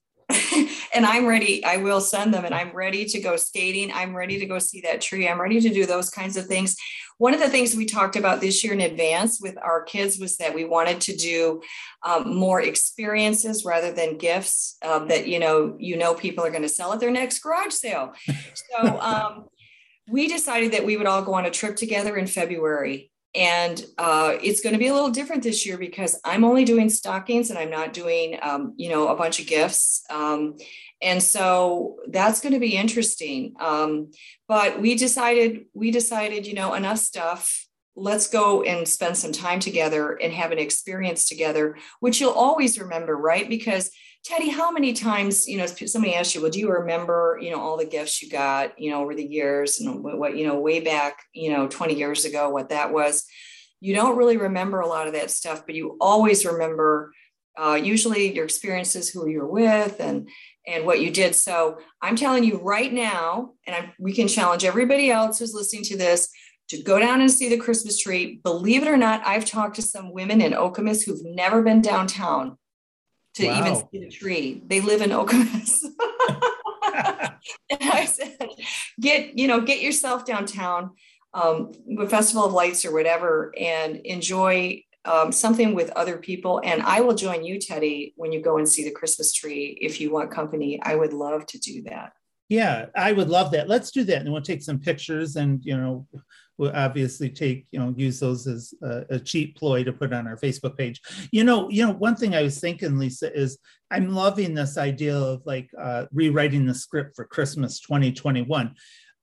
And 0.93 1.05
I'm 1.05 1.25
ready. 1.25 1.63
I 1.65 1.77
will 1.77 2.01
send 2.01 2.33
them 2.33 2.45
and 2.45 2.53
I'm 2.53 2.71
ready 2.71 3.05
to 3.05 3.19
go 3.19 3.35
skating. 3.35 3.91
I'm 3.91 4.15
ready 4.15 4.39
to 4.39 4.45
go 4.45 4.59
see 4.59 4.81
that 4.81 5.01
tree. 5.01 5.27
I'm 5.27 5.41
ready 5.41 5.59
to 5.59 5.69
do 5.69 5.85
those 5.85 6.09
kinds 6.09 6.37
of 6.37 6.45
things. 6.45 6.75
One 7.17 7.33
of 7.33 7.39
the 7.39 7.49
things 7.49 7.75
we 7.75 7.85
talked 7.85 8.15
about 8.15 8.41
this 8.41 8.63
year 8.63 8.73
in 8.73 8.81
advance 8.81 9.39
with 9.41 9.57
our 9.57 9.83
kids 9.83 10.19
was 10.19 10.37
that 10.37 10.53
we 10.53 10.65
wanted 10.65 11.01
to 11.01 11.15
do 11.15 11.61
um, 12.03 12.35
more 12.35 12.61
experiences 12.61 13.65
rather 13.65 13.91
than 13.91 14.17
gifts 14.17 14.77
um, 14.83 15.07
that, 15.07 15.27
you 15.27 15.39
know, 15.39 15.75
you 15.79 15.97
know, 15.97 16.13
people 16.13 16.45
are 16.45 16.51
going 16.51 16.63
to 16.63 16.69
sell 16.69 16.93
at 16.93 16.99
their 16.99 17.11
next 17.11 17.39
garage 17.39 17.73
sale. 17.73 18.13
So 18.53 18.99
um, 18.99 19.45
we 20.07 20.27
decided 20.27 20.73
that 20.73 20.85
we 20.85 20.97
would 20.97 21.07
all 21.07 21.21
go 21.21 21.33
on 21.33 21.45
a 21.45 21.51
trip 21.51 21.75
together 21.75 22.17
in 22.17 22.27
February 22.27 23.11
and 23.35 23.83
uh, 23.97 24.35
it's 24.43 24.61
going 24.61 24.73
to 24.73 24.79
be 24.79 24.87
a 24.87 24.93
little 24.93 25.09
different 25.09 25.43
this 25.43 25.65
year 25.65 25.77
because 25.77 26.19
i'm 26.23 26.43
only 26.43 26.63
doing 26.65 26.89
stockings 26.89 27.49
and 27.49 27.57
i'm 27.57 27.69
not 27.69 27.93
doing 27.93 28.37
um, 28.41 28.73
you 28.77 28.89
know 28.89 29.07
a 29.07 29.15
bunch 29.15 29.39
of 29.39 29.47
gifts. 29.47 30.03
Um, 30.09 30.57
and 31.01 31.21
so 31.21 31.97
that's 32.07 32.39
going 32.39 32.53
to 32.53 32.59
be 32.59 32.77
interesting. 32.77 33.55
Um, 33.59 34.11
but 34.47 34.79
we 34.79 34.95
decided 34.95 35.65
we 35.73 35.91
decided 35.91 36.47
you 36.47 36.53
know 36.53 36.73
enough 36.73 36.99
stuff. 36.99 37.67
Let's 37.95 38.27
go 38.27 38.63
and 38.63 38.87
spend 38.87 39.17
some 39.17 39.31
time 39.31 39.59
together 39.59 40.13
and 40.13 40.33
have 40.33 40.51
an 40.51 40.57
experience 40.57 41.27
together 41.27 41.77
which 41.99 42.19
you'll 42.19 42.31
always 42.31 42.79
remember 42.79 43.15
right? 43.15 43.47
Because 43.47 43.91
Teddy, 44.23 44.49
how 44.49 44.71
many 44.71 44.93
times, 44.93 45.49
you 45.49 45.57
know, 45.57 45.65
somebody 45.65 46.15
asked 46.15 46.33
you, 46.33 46.41
well, 46.41 46.49
do 46.49 46.59
you 46.59 46.71
remember, 46.71 47.37
you 47.41 47.51
know, 47.51 47.59
all 47.59 47.75
the 47.75 47.85
gifts 47.85 48.21
you 48.21 48.29
got, 48.29 48.79
you 48.79 48.89
know, 48.89 49.01
over 49.01 49.13
the 49.13 49.25
years 49.25 49.81
and 49.81 50.01
what, 50.01 50.37
you 50.37 50.47
know, 50.47 50.57
way 50.59 50.79
back, 50.79 51.17
you 51.33 51.51
know, 51.51 51.67
20 51.67 51.93
years 51.93 52.23
ago, 52.23 52.49
what 52.49 52.69
that 52.69 52.93
was? 52.93 53.25
You 53.81 53.93
don't 53.93 54.15
really 54.17 54.37
remember 54.37 54.79
a 54.79 54.87
lot 54.87 55.07
of 55.07 55.13
that 55.13 55.29
stuff, 55.29 55.65
but 55.65 55.75
you 55.75 55.97
always 55.99 56.45
remember 56.45 57.11
uh, 57.57 57.73
usually 57.73 58.33
your 58.33 58.45
experiences, 58.45 59.09
who 59.09 59.27
you're 59.27 59.45
with, 59.45 59.99
and 59.99 60.29
and 60.65 60.85
what 60.85 61.01
you 61.01 61.11
did. 61.11 61.35
So 61.35 61.77
I'm 62.01 62.15
telling 62.15 62.45
you 62.45 62.57
right 62.59 62.91
now, 62.91 63.51
and 63.67 63.75
I'm, 63.75 63.91
we 63.99 64.13
can 64.13 64.29
challenge 64.29 64.63
everybody 64.63 65.11
else 65.11 65.39
who's 65.39 65.53
listening 65.53 65.83
to 65.83 65.97
this 65.97 66.29
to 66.69 66.81
go 66.81 66.97
down 66.97 67.19
and 67.19 67.29
see 67.29 67.49
the 67.49 67.57
Christmas 67.57 67.99
tree. 67.99 68.39
Believe 68.41 68.81
it 68.83 68.87
or 68.87 68.95
not, 68.95 69.21
I've 69.25 69.45
talked 69.45 69.75
to 69.75 69.81
some 69.81 70.13
women 70.13 70.39
in 70.39 70.53
Okemos 70.53 71.05
who've 71.05 71.23
never 71.25 71.61
been 71.61 71.81
downtown 71.81 72.57
to 73.35 73.47
wow. 73.47 73.59
even 73.59 73.75
see 73.75 73.99
the 73.99 74.09
tree. 74.09 74.61
They 74.67 74.81
live 74.81 75.01
in 75.01 75.09
Okemos. 75.09 75.83
and 77.69 77.89
I 77.91 78.05
said, 78.05 78.49
get, 78.99 79.37
you 79.37 79.47
know, 79.47 79.61
get 79.61 79.81
yourself 79.81 80.25
downtown, 80.25 80.91
um, 81.33 81.71
with 81.85 82.11
Festival 82.11 82.45
of 82.45 82.53
Lights 82.53 82.85
or 82.85 82.93
whatever, 82.93 83.53
and 83.57 83.97
enjoy 83.97 84.83
um, 85.05 85.31
something 85.31 85.73
with 85.73 85.89
other 85.91 86.17
people. 86.17 86.61
And 86.63 86.81
I 86.81 87.01
will 87.01 87.15
join 87.15 87.43
you, 87.43 87.59
Teddy, 87.59 88.13
when 88.15 88.31
you 88.31 88.41
go 88.41 88.57
and 88.57 88.67
see 88.67 88.83
the 88.83 88.91
Christmas 88.91 89.33
tree. 89.33 89.77
If 89.81 89.99
you 89.99 90.11
want 90.11 90.31
company, 90.31 90.79
I 90.81 90.95
would 90.95 91.13
love 91.13 91.45
to 91.47 91.59
do 91.59 91.83
that. 91.83 92.13
Yeah, 92.49 92.87
I 92.95 93.11
would 93.13 93.29
love 93.29 93.51
that. 93.51 93.67
Let's 93.67 93.91
do 93.91 94.03
that. 94.05 94.21
And 94.21 94.31
we'll 94.31 94.41
take 94.41 94.61
some 94.61 94.79
pictures 94.79 95.35
and, 95.35 95.59
you 95.63 95.75
know, 95.75 96.07
we'll 96.57 96.75
obviously 96.75 97.29
take 97.29 97.65
you 97.71 97.79
know 97.79 97.93
use 97.97 98.19
those 98.19 98.47
as 98.47 98.73
a, 98.83 99.05
a, 99.11 99.19
cheap 99.19 99.57
ploy 99.57 99.83
to 99.83 99.91
put 99.91 100.13
on 100.13 100.27
our 100.27 100.37
facebook 100.37 100.77
page. 100.77 101.01
You 101.31 101.43
know 101.43 101.69
you 101.69 101.85
know 101.85 101.93
one 101.93 102.15
thing 102.15 102.35
i 102.35 102.43
was 102.43 102.59
thinking 102.59 102.97
lisa 102.97 103.33
is 103.35 103.57
i'm 103.91 104.09
loving 104.13 104.53
this 104.53 104.77
idea 104.77 105.17
of 105.17 105.41
like 105.45 105.69
uh, 105.79 106.05
rewriting 106.11 106.65
the 106.65 106.75
script 106.75 107.15
for 107.15 107.25
christmas 107.25 107.79
2021 107.79 108.75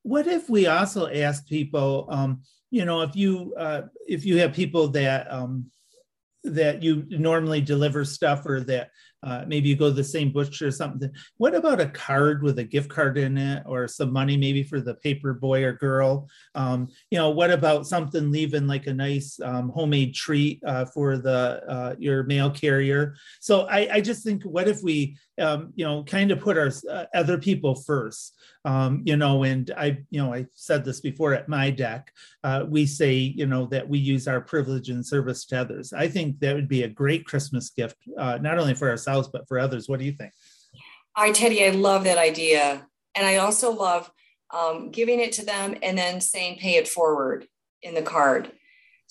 what 0.03 0.27
if 0.27 0.49
we 0.49 0.67
also 0.67 1.09
ask 1.09 1.47
people 1.47 2.07
um, 2.11 2.43
you 2.71 2.85
know 2.85 3.03
if 3.03 3.15
you 3.15 3.55
uh, 3.59 3.83
if 4.07 4.25
you 4.25 4.39
have 4.39 4.53
people 4.53 4.89
that 4.89 5.31
um, 5.31 5.71
that 6.45 6.83
you 6.83 7.05
normally 7.11 7.61
deliver 7.61 8.05
stuff 8.05 8.47
or 8.47 8.61
that 8.61 8.91
uh, 9.23 9.45
maybe 9.47 9.69
you 9.69 9.77
go 9.77 9.89
to 9.89 9.95
the 9.95 10.05
same 10.05 10.33
butcher 10.33 10.69
or 10.69 10.71
something. 10.71 11.11
What 11.37 11.55
about 11.55 11.81
a 11.81 11.87
card 11.87 12.43
with 12.43 12.59
a 12.59 12.65
gift 12.65 12.89
card 12.89 13.19
in 13.19 13.37
it 13.37 13.63
or 13.67 13.87
some 13.89 14.13
money 14.13 14.37
maybe 14.37 14.63
for 14.63 14.81
the 14.81 14.95
paper 14.95 15.35
boy 15.35 15.63
or 15.65 15.73
girl? 15.73 16.29
Um, 16.55 16.89
you 17.11 17.19
know, 17.19 17.31
what 17.31 17.51
about 17.51 17.87
something 17.87 18.31
leaving 18.31 18.67
like 18.67 18.87
a 18.87 18.95
nice 18.95 19.39
um, 19.43 19.69
homemade 19.71 20.15
treat 20.15 20.63
uh, 20.67 20.87
for 20.87 21.19
the 21.19 21.63
uh, 21.69 21.95
your 21.99 22.23
mail 22.25 22.51
carrier? 22.51 23.15
So 23.41 23.67
I, 23.69 23.89
I 23.95 24.01
just 24.01 24.25
think, 24.25 24.43
what 24.45 24.69
if 24.69 24.83
we, 24.83 25.17
um, 25.41 25.73
you 25.75 25.85
know, 25.85 26.05
kind 26.05 26.31
of 26.31 26.41
put 26.41 26.59
our 26.59 26.71
uh, 26.91 27.05
other 27.15 27.39
people 27.39 27.75
first? 27.75 28.37
Um, 28.65 29.03
you 29.05 29.17
know, 29.17 29.45
and 29.45 29.71
I, 29.77 29.99
you 30.11 30.23
know, 30.23 30.33
I 30.33 30.47
said 30.55 30.85
this 30.85 31.01
before 31.01 31.35
at 31.35 31.49
my 31.49 31.71
deck. 31.71 32.13
Uh, 32.45 32.65
we 32.69 32.87
say, 32.87 33.15
you 33.15 33.47
know, 33.47 33.67
that 33.67 33.89
we 33.89 33.99
use 33.99 34.29
our 34.29 34.41
privilege 34.41 34.89
and 34.91 35.05
service 35.05 35.45
to 35.47 35.61
others. 35.61 35.93
I 35.93 36.09
think 36.09 36.41
that 36.41 36.55
would 36.55 36.69
be 36.69 36.83
a 36.83 36.89
great 36.89 37.25
Christmas 37.25 37.71
gift, 37.71 37.97
uh, 38.19 38.39
not 38.41 38.59
only 38.59 38.75
for 38.75 38.89
ourselves 38.89 39.29
but 39.33 39.49
for 39.49 39.59
others. 39.59 39.89
What 39.89 39.99
do 39.99 40.05
you 40.05 40.13
think? 40.13 40.33
I, 41.17 41.33
Teddy, 41.33 41.65
I 41.65 41.71
love 41.71 42.05
that 42.05 42.19
idea, 42.19 42.87
and 43.15 43.27
I 43.27 43.37
also 43.37 43.73
love 43.73 44.11
um, 44.53 44.91
giving 44.91 45.21
it 45.21 45.33
to 45.33 45.45
them 45.45 45.75
and 45.83 45.99
then 45.99 46.21
saying, 46.21 46.59
"Pay 46.59 46.77
it 46.77 46.87
forward" 46.89 47.47
in 47.83 47.95
the 47.95 48.03
card 48.03 48.53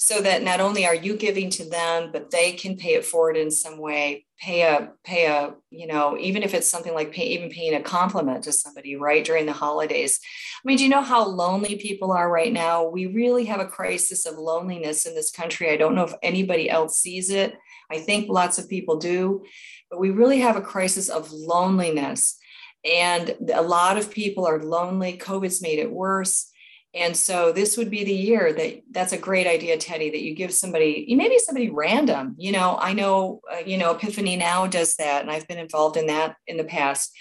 so 0.01 0.22
that 0.22 0.44
not 0.44 0.62
only 0.62 0.86
are 0.86 0.96
you 0.96 1.18
giving 1.18 1.50
to 1.50 1.70
them 1.70 2.10
but 2.13 2.32
they 2.32 2.53
can 2.53 2.77
pay 2.77 2.94
it 2.94 3.06
forward 3.06 3.36
in 3.36 3.51
some 3.51 3.77
way 3.77 4.25
pay 4.39 4.62
a 4.62 4.89
pay 5.03 5.25
a 5.25 5.53
you 5.72 5.86
know 5.86 6.18
even 6.18 6.41
if 6.41 6.53
it's 6.53 6.72
something 6.72 6.94
like 6.94 7.12
pay, 7.12 7.27
even 7.27 7.50
paying 7.50 7.75
a 7.75 7.82
compliment 7.82 8.41
to 8.41 8.51
somebody 8.53 8.96
right 8.96 9.25
during 9.25 9.46
the 9.46 9.51
holidays. 9.51 10.20
I 10.56 10.62
mean 10.65 10.77
do 10.77 10.84
you 10.84 10.89
know 10.89 11.01
how 11.01 11.27
lonely 11.27 11.75
people 11.75 12.13
are 12.13 12.32
right 12.32 12.51
now? 12.51 12.88
We 12.88 13.08
really 13.08 13.46
have 13.46 13.60
a 13.60 13.68
crisis 13.68 14.25
of 14.25 14.38
loneliness 14.38 15.06
in 15.06 15.15
this 15.15 15.32
country. 15.32 15.70
I 15.70 15.77
don't 15.77 15.96
know 15.96 16.06
if 16.06 16.13
anybody 16.24 16.70
else 16.70 16.98
sees 16.98 17.29
it. 17.29 17.53
I 17.91 17.98
think 18.00 18.29
lots 18.29 18.58
of 18.58 18.70
people 18.70 18.98
do 18.98 19.44
but 19.91 20.00
we 20.00 20.12
really 20.12 20.39
have 20.39 20.56
a 20.56 20.62
crisis 20.62 21.10
of 21.10 21.32
loneliness. 21.32 22.38
And 22.86 23.36
a 23.53 23.62
lot 23.62 23.98
of 23.98 24.12
people 24.12 24.46
are 24.46 24.63
lonely. 24.63 25.18
Covid's 25.18 25.62
made 25.62 25.79
it 25.79 25.91
worse 25.91 26.49
and 26.96 27.15
so 27.15 27.51
this 27.51 27.77
would 27.77 27.91
be 27.91 28.03
the 28.03 28.13
year 28.13 28.51
that 28.51 28.81
that's 28.89 29.13
a 29.13 29.17
great 29.17 29.46
idea, 29.46 29.77
Teddy, 29.77 30.10
that 30.10 30.24
you 30.24 30.34
give 30.34 30.51
somebody, 30.51 31.05
maybe 31.15 31.38
somebody 31.38 31.69
random. 31.69 32.36
You 32.39 32.51
know, 32.51 32.77
I 32.81 32.93
know, 32.93 33.41
uh, 33.51 33.60
you 33.60 33.77
know, 33.77 33.91
Epiphany 33.91 34.36
now 34.36 34.65
does 34.65 34.96
that, 34.96 35.22
and 35.22 35.29
I've 35.29 35.48
been 35.48 35.60
involved 35.60 35.98
in 35.98 36.08
that 36.08 36.36
in 36.48 36.58
the 36.58 36.63
past. 36.63 37.15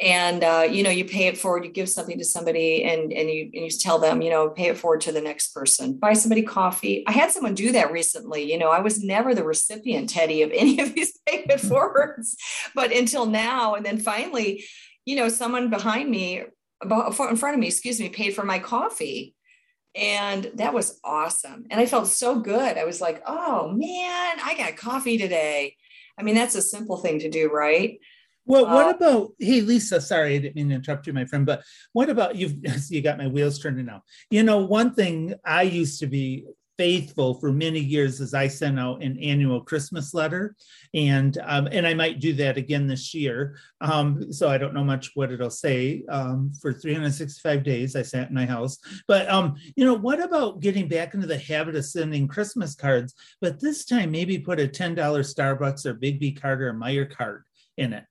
And 0.00 0.42
uh, 0.42 0.66
you 0.68 0.82
know, 0.82 0.90
you 0.90 1.04
pay 1.04 1.28
it 1.28 1.38
forward. 1.38 1.64
You 1.64 1.70
give 1.70 1.88
something 1.88 2.18
to 2.18 2.24
somebody, 2.24 2.82
and 2.82 3.12
and 3.12 3.30
you 3.30 3.42
and 3.54 3.64
you 3.64 3.70
tell 3.70 4.00
them, 4.00 4.20
you 4.20 4.30
know, 4.30 4.50
pay 4.50 4.66
it 4.66 4.78
forward 4.78 5.02
to 5.02 5.12
the 5.12 5.20
next 5.20 5.54
person. 5.54 5.96
Buy 5.96 6.14
somebody 6.14 6.42
coffee. 6.42 7.04
I 7.06 7.12
had 7.12 7.30
someone 7.30 7.54
do 7.54 7.70
that 7.70 7.92
recently. 7.92 8.50
You 8.50 8.58
know, 8.58 8.70
I 8.70 8.80
was 8.80 9.04
never 9.04 9.32
the 9.32 9.44
recipient, 9.44 10.08
Teddy, 10.10 10.42
of 10.42 10.50
any 10.54 10.80
of 10.80 10.92
these 10.92 11.16
pay 11.24 11.46
it 11.48 11.60
forwards, 11.60 12.36
but 12.74 12.90
until 12.90 13.26
now, 13.26 13.76
and 13.76 13.86
then 13.86 13.98
finally, 13.98 14.64
you 15.04 15.14
know, 15.14 15.28
someone 15.28 15.70
behind 15.70 16.10
me 16.10 16.42
in 16.82 17.36
front 17.36 17.54
of 17.54 17.58
me, 17.58 17.68
excuse 17.68 18.00
me, 18.00 18.08
paid 18.08 18.34
for 18.34 18.44
my 18.44 18.58
coffee. 18.58 19.34
And 19.94 20.50
that 20.54 20.74
was 20.74 20.98
awesome. 21.04 21.66
And 21.70 21.80
I 21.80 21.86
felt 21.86 22.08
so 22.08 22.40
good. 22.40 22.76
I 22.76 22.84
was 22.84 23.00
like, 23.00 23.22
oh 23.26 23.68
man, 23.68 24.38
I 24.42 24.54
got 24.58 24.76
coffee 24.76 25.18
today. 25.18 25.76
I 26.18 26.22
mean, 26.22 26.34
that's 26.34 26.56
a 26.56 26.62
simple 26.62 26.96
thing 26.96 27.20
to 27.20 27.30
do, 27.30 27.48
right? 27.48 27.98
Well, 28.46 28.66
what 28.66 28.86
uh, 28.86 28.90
about 28.90 29.32
hey 29.38 29.62
Lisa? 29.62 30.00
Sorry, 30.00 30.34
I 30.34 30.38
didn't 30.38 30.56
mean 30.56 30.68
to 30.68 30.74
interrupt 30.74 31.06
you, 31.06 31.12
my 31.12 31.24
friend. 31.24 31.46
But 31.46 31.62
what 31.92 32.10
about 32.10 32.36
you've 32.36 32.56
you 32.90 33.00
got 33.00 33.18
my 33.18 33.26
wheels 33.26 33.58
turning 33.58 33.86
now? 33.86 34.02
You 34.30 34.42
know, 34.42 34.64
one 34.64 34.94
thing 34.94 35.34
I 35.44 35.62
used 35.62 36.00
to 36.00 36.06
be 36.06 36.44
faithful 36.76 37.34
for 37.34 37.52
many 37.52 37.78
years 37.78 38.20
as 38.20 38.34
I 38.34 38.48
sent 38.48 38.78
out 38.78 39.02
an 39.02 39.18
annual 39.18 39.60
Christmas 39.60 40.14
letter, 40.14 40.56
and 40.92 41.36
um, 41.44 41.68
and 41.70 41.86
I 41.86 41.94
might 41.94 42.20
do 42.20 42.32
that 42.34 42.56
again 42.56 42.86
this 42.86 43.14
year. 43.14 43.56
Um, 43.80 44.32
so 44.32 44.48
I 44.48 44.58
don't 44.58 44.74
know 44.74 44.84
much 44.84 45.10
what 45.14 45.32
it'll 45.32 45.50
say 45.50 46.04
um, 46.08 46.52
for 46.60 46.72
365 46.72 47.62
days. 47.62 47.96
I 47.96 48.02
sat 48.02 48.28
in 48.28 48.34
my 48.34 48.46
house, 48.46 48.78
but 49.06 49.28
um, 49.28 49.54
you 49.76 49.84
know, 49.84 49.94
what 49.94 50.20
about 50.20 50.60
getting 50.60 50.88
back 50.88 51.14
into 51.14 51.26
the 51.26 51.38
habit 51.38 51.76
of 51.76 51.84
sending 51.84 52.28
Christmas 52.28 52.74
cards? 52.74 53.14
But 53.40 53.60
this 53.60 53.84
time, 53.84 54.10
maybe 54.10 54.38
put 54.38 54.60
a 54.60 54.68
$10 54.68 54.96
Starbucks 54.96 55.86
or 55.86 55.94
Biggby 55.94 56.40
Carter 56.40 56.68
or 56.68 56.74
Meijer 56.74 57.10
card 57.10 57.44
in 57.76 57.92
it 57.92 58.04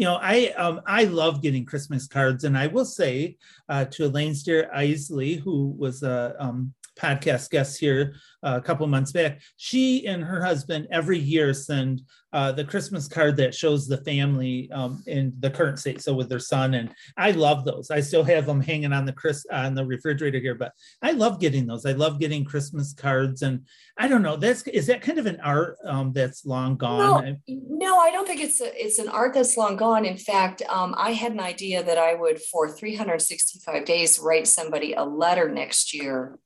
you 0.00 0.06
know, 0.06 0.18
I 0.18 0.46
um, 0.56 0.80
I 0.86 1.04
love 1.04 1.42
getting 1.42 1.66
Christmas 1.66 2.06
cards, 2.08 2.44
and 2.44 2.56
I 2.56 2.68
will 2.68 2.86
say 2.86 3.36
uh, 3.68 3.84
to 3.84 4.06
Elaine 4.06 4.34
Steer 4.34 4.70
Isley, 4.72 5.34
who 5.34 5.74
was 5.76 6.02
a 6.02 6.34
um, 6.38 6.72
podcast 6.98 7.50
guest 7.50 7.78
here 7.78 8.14
a 8.42 8.60
couple 8.60 8.86
months 8.86 9.12
back. 9.12 9.40
She 9.56 10.06
and 10.06 10.22
her 10.22 10.42
husband 10.42 10.88
every 10.90 11.18
year 11.18 11.52
send 11.52 12.02
uh, 12.32 12.52
the 12.52 12.64
Christmas 12.64 13.08
card 13.08 13.36
that 13.36 13.54
shows 13.54 13.86
the 13.86 13.98
family 13.98 14.70
um, 14.72 15.02
in 15.06 15.32
the 15.40 15.50
current 15.50 15.78
state. 15.78 16.00
So 16.00 16.14
with 16.14 16.28
their 16.28 16.38
son, 16.38 16.74
and 16.74 16.94
I 17.16 17.32
love 17.32 17.64
those. 17.64 17.90
I 17.90 18.00
still 18.00 18.24
have 18.24 18.46
them 18.46 18.60
hanging 18.60 18.92
on 18.92 19.04
the 19.04 19.12
Chris 19.12 19.44
on 19.50 19.74
the 19.74 19.84
refrigerator 19.84 20.38
here, 20.38 20.54
but 20.54 20.72
I 21.02 21.12
love 21.12 21.40
getting 21.40 21.66
those. 21.66 21.84
I 21.84 21.92
love 21.92 22.20
getting 22.20 22.44
Christmas 22.44 22.92
cards, 22.92 23.42
and 23.42 23.66
I 23.98 24.08
don't 24.08 24.22
know. 24.22 24.36
That's 24.36 24.62
is 24.68 24.86
that 24.86 25.02
kind 25.02 25.18
of 25.18 25.26
an 25.26 25.40
art 25.40 25.76
um, 25.84 26.12
that's 26.12 26.46
long 26.46 26.76
gone? 26.76 27.40
No, 27.48 27.90
no, 27.90 27.98
I 27.98 28.12
don't 28.12 28.26
think 28.26 28.40
it's 28.40 28.60
a, 28.60 28.70
it's 28.80 28.98
an 28.98 29.08
art 29.08 29.34
that's 29.34 29.56
long 29.56 29.76
gone. 29.76 30.04
In 30.04 30.16
fact, 30.16 30.62
um, 30.68 30.94
I 30.96 31.12
had 31.12 31.32
an 31.32 31.40
idea 31.40 31.82
that 31.82 31.98
I 31.98 32.14
would 32.14 32.40
for 32.40 32.68
365 32.68 33.84
days 33.84 34.20
write 34.20 34.46
somebody 34.46 34.92
a 34.92 35.02
letter 35.02 35.50
next 35.50 35.92
year 35.92 36.38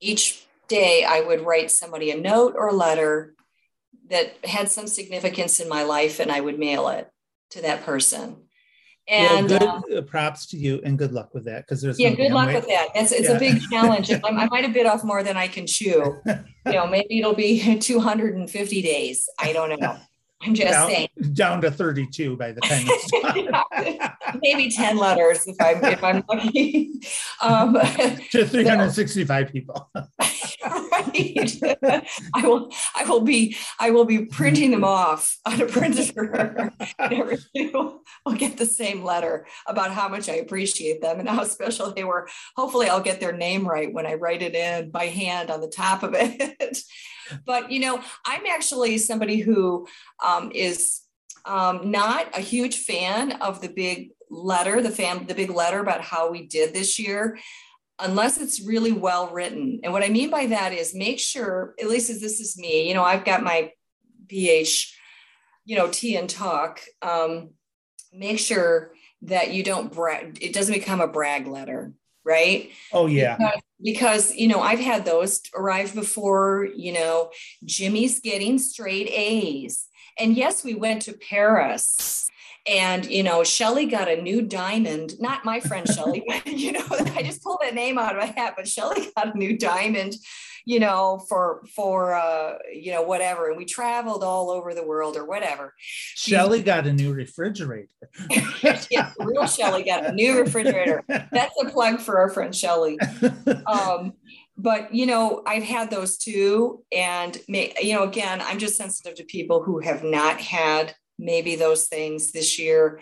each 0.00 0.44
day 0.68 1.04
I 1.08 1.20
would 1.20 1.42
write 1.42 1.70
somebody 1.70 2.10
a 2.10 2.20
note 2.20 2.54
or 2.56 2.68
a 2.68 2.72
letter 2.72 3.34
that 4.10 4.44
had 4.44 4.70
some 4.70 4.86
significance 4.86 5.60
in 5.60 5.68
my 5.68 5.82
life 5.82 6.20
and 6.20 6.30
I 6.30 6.40
would 6.40 6.58
mail 6.58 6.88
it 6.88 7.10
to 7.50 7.62
that 7.62 7.84
person. 7.84 8.36
And 9.06 9.50
well, 9.50 9.58
good 9.58 9.68
um, 9.68 9.82
uh, 9.98 10.00
props 10.00 10.46
to 10.46 10.56
you 10.56 10.80
and 10.82 10.96
good 10.96 11.12
luck 11.12 11.34
with 11.34 11.44
that 11.44 11.66
because 11.66 11.82
there's 11.82 12.00
yeah, 12.00 12.14
good 12.14 12.32
luck 12.32 12.48
way. 12.48 12.54
with 12.54 12.66
that. 12.68 12.88
That's 12.94 13.12
it's 13.12 13.28
yeah. 13.28 13.36
a 13.36 13.38
big 13.38 13.60
challenge. 13.70 14.10
I, 14.10 14.20
I 14.24 14.46
might 14.46 14.64
have 14.64 14.72
bit 14.72 14.86
off 14.86 15.04
more 15.04 15.22
than 15.22 15.36
I 15.36 15.46
can 15.46 15.66
chew. 15.66 16.16
you 16.26 16.72
know, 16.72 16.86
maybe 16.86 17.18
it'll 17.18 17.34
be 17.34 17.78
250 17.80 18.82
days. 18.82 19.28
I 19.38 19.52
don't 19.52 19.78
know. 19.78 19.98
I'm 20.42 20.54
just 20.54 20.72
down, 20.72 20.90
saying. 20.90 21.08
Down 21.32 21.60
to 21.62 21.70
32 21.70 22.36
by 22.36 22.52
the 22.52 22.60
time 22.60 22.84
it's 22.86 24.40
Maybe 24.42 24.70
10 24.70 24.96
letters 24.96 25.46
if 25.46 25.56
I'm 25.60 25.82
if 25.84 26.04
I'm 26.04 26.22
lucky. 26.28 27.00
Um, 27.40 27.74
to 28.30 28.46
365 28.46 29.52
people. 29.52 29.90
I 32.34 32.42
will 32.42 32.72
I 32.94 33.04
will 33.04 33.20
be 33.20 33.56
I 33.78 33.90
will 33.90 34.04
be 34.04 34.26
printing 34.26 34.70
them 34.70 34.84
off 34.84 35.38
on 35.46 35.60
a 35.60 35.66
printer 35.66 36.72
will 38.24 38.34
get 38.36 38.56
the 38.56 38.66
same 38.66 39.04
letter 39.04 39.46
about 39.66 39.92
how 39.92 40.08
much 40.08 40.28
I 40.28 40.34
appreciate 40.34 41.00
them 41.00 41.20
and 41.20 41.28
how 41.28 41.44
special 41.44 41.92
they 41.92 42.04
were. 42.04 42.28
Hopefully 42.56 42.88
I'll 42.88 43.00
get 43.00 43.20
their 43.20 43.32
name 43.32 43.66
right 43.68 43.92
when 43.92 44.06
I 44.06 44.14
write 44.14 44.42
it 44.42 44.54
in 44.54 44.90
by 44.90 45.06
hand 45.06 45.50
on 45.50 45.60
the 45.60 45.68
top 45.68 46.02
of 46.02 46.14
it. 46.16 46.78
but 47.46 47.70
you 47.70 47.80
know, 47.80 48.02
I'm 48.26 48.46
actually 48.46 48.98
somebody 48.98 49.38
who 49.38 49.86
um, 50.24 50.50
is 50.54 51.00
um, 51.46 51.90
not 51.90 52.26
a 52.36 52.40
huge 52.40 52.78
fan 52.78 53.32
of 53.32 53.60
the 53.60 53.68
big 53.68 54.10
letter, 54.30 54.82
the 54.82 54.90
fam, 54.90 55.26
the 55.26 55.34
big 55.34 55.50
letter 55.50 55.80
about 55.80 56.00
how 56.00 56.30
we 56.30 56.46
did 56.46 56.72
this 56.72 56.98
year, 56.98 57.38
unless 57.98 58.38
it's 58.38 58.66
really 58.66 58.92
well 58.92 59.28
written. 59.28 59.80
And 59.82 59.92
what 59.92 60.02
I 60.02 60.08
mean 60.08 60.30
by 60.30 60.46
that 60.46 60.72
is 60.72 60.94
make 60.94 61.18
sure, 61.18 61.74
at 61.80 61.88
least 61.88 62.10
as 62.10 62.20
this 62.20 62.40
is 62.40 62.58
me, 62.58 62.88
you 62.88 62.94
know, 62.94 63.04
I've 63.04 63.24
got 63.24 63.42
my 63.42 63.72
BH, 64.26 64.92
you 65.64 65.76
know, 65.76 65.88
tea 65.88 66.16
and 66.16 66.28
talk. 66.28 66.80
Um, 67.02 67.50
make 68.12 68.38
sure 68.38 68.92
that 69.22 69.52
you 69.52 69.62
don't 69.62 69.92
brag, 69.92 70.38
it 70.42 70.52
doesn't 70.52 70.74
become 70.74 71.00
a 71.00 71.08
brag 71.08 71.46
letter, 71.46 71.92
right? 72.24 72.70
Oh 72.92 73.06
yeah. 73.06 73.36
Because 73.36 73.62
because 73.84 74.34
you 74.34 74.48
know 74.48 74.60
i've 74.60 74.80
had 74.80 75.04
those 75.04 75.40
arrive 75.54 75.94
before 75.94 76.66
you 76.74 76.92
know 76.92 77.30
jimmy's 77.64 78.18
getting 78.18 78.58
straight 78.58 79.08
a's 79.10 79.86
and 80.18 80.36
yes 80.36 80.64
we 80.64 80.74
went 80.74 81.02
to 81.02 81.12
paris 81.12 82.23
and 82.66 83.06
you 83.06 83.22
know 83.22 83.44
shelly 83.44 83.86
got 83.86 84.08
a 84.08 84.20
new 84.20 84.40
diamond 84.40 85.14
not 85.20 85.44
my 85.44 85.60
friend 85.60 85.86
shelly 85.88 86.24
you 86.46 86.72
know 86.72 86.84
i 86.90 87.22
just 87.22 87.42
pulled 87.42 87.58
that 87.62 87.74
name 87.74 87.98
out 87.98 88.12
of 88.12 88.18
my 88.18 88.40
hat 88.40 88.54
but 88.56 88.66
shelly 88.66 89.08
got 89.16 89.34
a 89.34 89.38
new 89.38 89.56
diamond 89.56 90.16
you 90.66 90.80
know, 90.80 91.22
for 91.28 91.62
for 91.74 92.14
uh, 92.14 92.54
you 92.72 92.92
know 92.92 93.02
whatever. 93.02 93.48
And 93.48 93.56
we 93.56 93.64
traveled 93.64 94.24
all 94.24 94.50
over 94.50 94.74
the 94.74 94.84
world 94.84 95.16
or 95.16 95.24
whatever. 95.24 95.74
Shelly 95.78 96.62
got 96.62 96.86
a 96.86 96.92
new 96.92 97.12
refrigerator. 97.12 97.88
yeah, 98.90 99.12
real 99.18 99.46
Shelly 99.46 99.82
got 99.82 100.06
a 100.06 100.12
new 100.12 100.38
refrigerator. 100.38 101.04
That's 101.08 101.54
a 101.62 101.68
plug 101.68 102.00
for 102.00 102.18
our 102.18 102.30
friend 102.30 102.54
Shelly. 102.54 102.98
Um, 103.66 104.14
but 104.56 104.94
you 104.94 105.04
know 105.04 105.42
i've 105.46 105.64
had 105.64 105.90
those 105.90 106.16
too 106.16 106.80
and 106.92 107.38
may, 107.48 107.74
you 107.82 107.92
know 107.92 108.04
again 108.04 108.40
i'm 108.40 108.60
just 108.60 108.76
sensitive 108.76 109.16
to 109.16 109.24
people 109.24 109.64
who 109.64 109.80
have 109.80 110.04
not 110.04 110.40
had 110.40 110.94
maybe 111.18 111.56
those 111.56 111.86
things 111.86 112.32
this 112.32 112.58
year. 112.58 113.00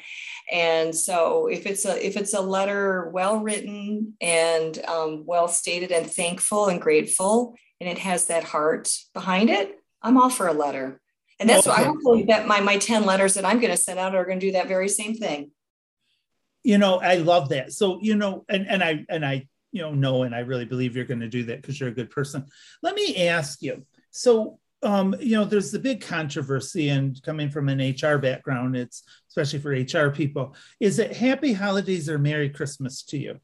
And 0.50 0.94
so 0.94 1.46
if 1.46 1.66
it's 1.66 1.84
a 1.84 2.04
if 2.04 2.16
it's 2.16 2.34
a 2.34 2.40
letter 2.40 3.08
well 3.10 3.40
written 3.40 4.14
and 4.20 4.78
um, 4.86 5.24
well 5.26 5.48
stated 5.48 5.92
and 5.92 6.10
thankful 6.10 6.68
and 6.68 6.80
grateful 6.80 7.56
and 7.80 7.88
it 7.88 7.98
has 7.98 8.26
that 8.26 8.44
heart 8.44 8.92
behind 9.12 9.50
it 9.50 9.74
i'm 10.02 10.16
all 10.16 10.30
for 10.30 10.48
a 10.48 10.52
letter. 10.52 11.00
And 11.40 11.48
that's 11.48 11.66
okay. 11.66 11.70
what 11.70 11.80
i 11.80 11.84
hopefully 11.84 12.24
that 12.24 12.46
my 12.46 12.60
my 12.60 12.78
10 12.78 13.04
letters 13.04 13.34
that 13.34 13.44
i'm 13.44 13.60
going 13.60 13.70
to 13.72 13.76
send 13.76 13.98
out 13.98 14.14
are 14.14 14.24
going 14.24 14.40
to 14.40 14.46
do 14.46 14.52
that 14.52 14.68
very 14.68 14.88
same 14.88 15.14
thing. 15.14 15.50
You 16.64 16.78
know 16.78 17.00
i 17.00 17.16
love 17.16 17.48
that. 17.50 17.72
So 17.72 17.98
you 18.02 18.16
know 18.16 18.44
and 18.48 18.66
and 18.68 18.84
i 18.84 19.04
and 19.08 19.24
i 19.24 19.46
you 19.72 19.82
know 19.82 19.94
know 19.94 20.24
and 20.24 20.34
i 20.34 20.40
really 20.40 20.66
believe 20.66 20.94
you're 20.94 21.06
going 21.06 21.20
to 21.20 21.28
do 21.28 21.44
that 21.44 21.62
because 21.62 21.80
you're 21.80 21.88
a 21.88 21.94
good 21.94 22.10
person. 22.10 22.46
Let 22.82 22.94
me 22.94 23.28
ask 23.28 23.62
you 23.62 23.86
so 24.10 24.58
um, 24.82 25.14
you 25.20 25.36
know, 25.36 25.44
there's 25.44 25.70
the 25.70 25.78
big 25.78 26.00
controversy, 26.00 26.88
and 26.88 27.20
coming 27.22 27.50
from 27.50 27.68
an 27.68 27.78
HR 27.78 28.18
background, 28.18 28.76
it's 28.76 29.02
especially 29.28 29.60
for 29.60 29.70
HR 29.70 30.10
people. 30.10 30.54
Is 30.80 30.98
it 30.98 31.16
Happy 31.16 31.52
Holidays 31.52 32.08
or 32.08 32.18
Merry 32.18 32.50
Christmas 32.50 33.02
to 33.04 33.18
you? 33.18 33.40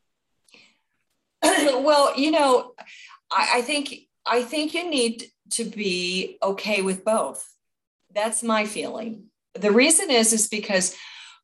well, 1.42 2.18
you 2.18 2.30
know, 2.30 2.72
I, 3.30 3.58
I 3.58 3.62
think 3.62 3.94
I 4.26 4.42
think 4.42 4.74
you 4.74 4.90
need 4.90 5.26
to 5.52 5.64
be 5.64 6.38
okay 6.42 6.82
with 6.82 7.04
both. 7.04 7.48
That's 8.12 8.42
my 8.42 8.66
feeling. 8.66 9.24
The 9.54 9.70
reason 9.70 10.10
is 10.10 10.32
is 10.32 10.48
because 10.48 10.96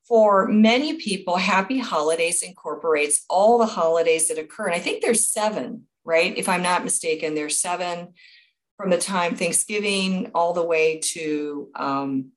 for 0.07 0.49
many 0.49 0.95
people, 0.95 1.37
Happy 1.37 1.79
Holidays 1.79 2.43
incorporates 2.43 3.25
all 3.31 3.59
the 3.59 3.67
holidays 3.67 4.29
that 4.29 4.39
occur, 4.39 4.67
and 4.67 4.75
I 4.75 4.81
think 4.81 5.03
there's 5.03 5.29
seven, 5.29 5.85
right? 6.05 6.37
If 6.37 6.49
I'm 6.49 6.63
not 6.63 6.85
mistaken, 6.85 7.35
there's 7.35 7.61
seven 7.61 8.15
from 8.77 8.91
the 8.91 8.99
time 8.99 9.37
Thanksgiving 9.37 10.31
all 10.35 10.53
the 10.53 10.65
way 10.65 10.99
to 11.13 11.69
um, 11.77 12.33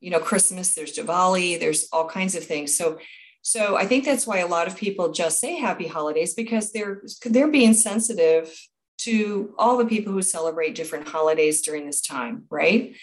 you 0.00 0.10
know 0.10 0.20
Christmas. 0.20 0.74
There's 0.74 0.96
Diwali. 0.96 1.58
There's 1.58 1.88
all 1.92 2.08
kinds 2.08 2.34
of 2.34 2.44
things. 2.44 2.76
So 2.76 2.98
so 3.42 3.76
I 3.76 3.86
think 3.86 4.04
that's 4.04 4.26
why 4.26 4.38
a 4.38 4.46
lot 4.46 4.68
of 4.68 4.76
people 4.76 5.12
just 5.12 5.38
say 5.38 5.56
Happy 5.56 5.86
Holidays 5.86 6.34
because 6.34 6.72
they're 6.72 7.02
they're 7.24 7.50
being 7.50 7.74
sensitive 7.74 8.54
to 8.98 9.54
all 9.58 9.76
the 9.76 9.86
people 9.86 10.12
who 10.12 10.22
celebrate 10.22 10.74
different 10.74 11.08
holidays 11.08 11.60
during 11.60 11.84
this 11.84 12.00
time, 12.00 12.44
right? 12.48 12.94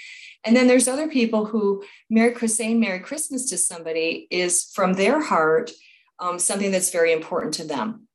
And 0.44 0.56
then 0.56 0.68
there's 0.68 0.88
other 0.88 1.08
people 1.08 1.46
who 1.46 1.84
Merry 2.10 2.48
saying 2.48 2.80
Merry 2.80 3.00
Christmas 3.00 3.50
to 3.50 3.58
somebody 3.58 4.28
is 4.32 4.72
from 4.74 4.94
their 4.94 5.22
heart 5.22 5.72
um, 6.20 6.40
something 6.40 6.72
that's 6.72 6.92
very 6.92 7.12
important 7.12 7.54
to 7.56 7.64
them. 7.64 8.08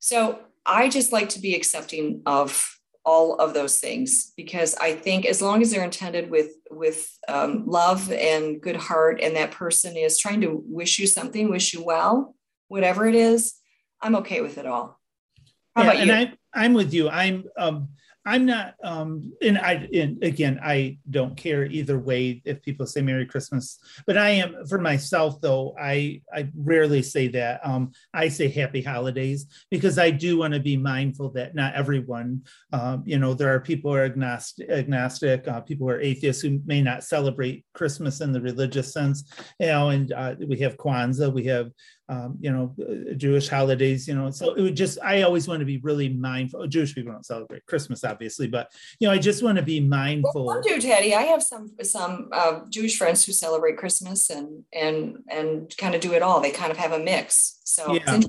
So 0.00 0.40
I 0.66 0.88
just 0.88 1.12
like 1.12 1.30
to 1.30 1.40
be 1.40 1.54
accepting 1.54 2.22
of 2.26 2.77
all 3.08 3.36
of 3.36 3.54
those 3.54 3.80
things 3.80 4.34
because 4.36 4.74
I 4.74 4.92
think 4.92 5.24
as 5.24 5.40
long 5.40 5.62
as 5.62 5.70
they're 5.70 5.82
intended 5.82 6.30
with 6.30 6.50
with 6.70 7.08
um, 7.26 7.64
love 7.66 8.12
and 8.12 8.60
good 8.60 8.76
heart, 8.76 9.20
and 9.22 9.34
that 9.34 9.50
person 9.50 9.96
is 9.96 10.18
trying 10.18 10.42
to 10.42 10.62
wish 10.66 10.98
you 10.98 11.06
something, 11.06 11.48
wish 11.48 11.72
you 11.72 11.82
well, 11.82 12.34
whatever 12.68 13.06
it 13.06 13.14
is, 13.14 13.54
I'm 14.02 14.16
okay 14.16 14.42
with 14.42 14.58
it 14.58 14.66
all. 14.66 15.00
How 15.74 15.84
yeah, 15.84 15.88
about 15.88 15.96
you? 15.96 16.12
And 16.12 16.36
I, 16.54 16.62
I'm 16.64 16.74
with 16.74 16.92
you. 16.92 17.08
I'm 17.08 17.44
um, 17.56 17.88
I'm 18.28 18.44
not, 18.44 18.74
um, 18.84 19.32
and 19.40 19.56
I, 19.56 19.88
and 19.94 20.22
again, 20.22 20.60
I 20.62 20.98
don't 21.08 21.34
care 21.34 21.64
either 21.64 21.98
way 21.98 22.42
if 22.44 22.60
people 22.60 22.84
say 22.84 23.00
Merry 23.00 23.24
Christmas, 23.24 23.78
but 24.06 24.18
I 24.18 24.28
am 24.28 24.66
for 24.66 24.78
myself 24.78 25.40
though. 25.40 25.74
I 25.80 26.20
I 26.30 26.50
rarely 26.54 27.00
say 27.00 27.28
that. 27.28 27.60
Um, 27.64 27.92
I 28.12 28.28
say 28.28 28.48
Happy 28.48 28.82
Holidays 28.82 29.46
because 29.70 29.98
I 29.98 30.10
do 30.10 30.36
want 30.36 30.52
to 30.52 30.60
be 30.60 30.76
mindful 30.76 31.30
that 31.30 31.54
not 31.54 31.74
everyone, 31.74 32.42
um, 32.74 33.02
you 33.06 33.18
know, 33.18 33.32
there 33.32 33.54
are 33.54 33.60
people 33.60 33.92
who 33.92 33.96
are 33.96 34.04
agnostic, 34.04 34.68
agnostic 34.68 35.48
uh, 35.48 35.62
people 35.62 35.86
who 35.86 35.94
are 35.94 36.00
atheists 36.00 36.42
who 36.42 36.60
may 36.66 36.82
not 36.82 37.04
celebrate 37.04 37.64
Christmas 37.72 38.20
in 38.20 38.32
the 38.32 38.42
religious 38.42 38.92
sense. 38.92 39.24
You 39.58 39.68
know, 39.68 39.88
and 39.88 40.12
uh, 40.12 40.34
we 40.46 40.58
have 40.58 40.76
Kwanzaa, 40.76 41.32
we 41.32 41.44
have 41.44 41.70
um, 42.08 42.38
you 42.40 42.50
know, 42.50 42.74
uh, 42.80 43.14
Jewish 43.14 43.48
holidays, 43.48 44.08
you 44.08 44.14
know. 44.14 44.30
So 44.30 44.54
it 44.54 44.62
would 44.62 44.76
just, 44.76 44.98
I 45.02 45.22
always 45.22 45.46
want 45.46 45.60
to 45.60 45.66
be 45.66 45.78
really 45.78 46.08
mindful. 46.08 46.66
Jewish 46.66 46.94
people 46.94 47.12
don't 47.12 47.26
celebrate 47.26 47.66
Christmas, 47.66 48.02
obviously, 48.04 48.46
but 48.46 48.72
you 48.98 49.08
know, 49.08 49.14
I 49.14 49.18
just 49.18 49.42
want 49.42 49.56
to 49.56 49.62
be 49.62 49.80
mindful. 49.80 50.46
Well, 50.46 50.62
do, 50.62 50.80
Teddy. 50.80 51.14
I 51.14 51.22
have 51.22 51.42
some 51.42 51.72
some 51.82 52.28
uh, 52.32 52.60
Jewish 52.70 52.96
friends 52.96 53.24
who 53.24 53.32
celebrate 53.32 53.76
Christmas 53.76 54.30
and 54.30 54.64
and 54.72 55.18
and 55.28 55.74
kind 55.76 55.94
of 55.94 56.00
do 56.00 56.14
it 56.14 56.22
all. 56.22 56.40
They 56.40 56.50
kind 56.50 56.70
of 56.70 56.78
have 56.78 56.92
a 56.92 56.98
mix. 56.98 57.60
So 57.64 57.94
yeah. 57.94 58.20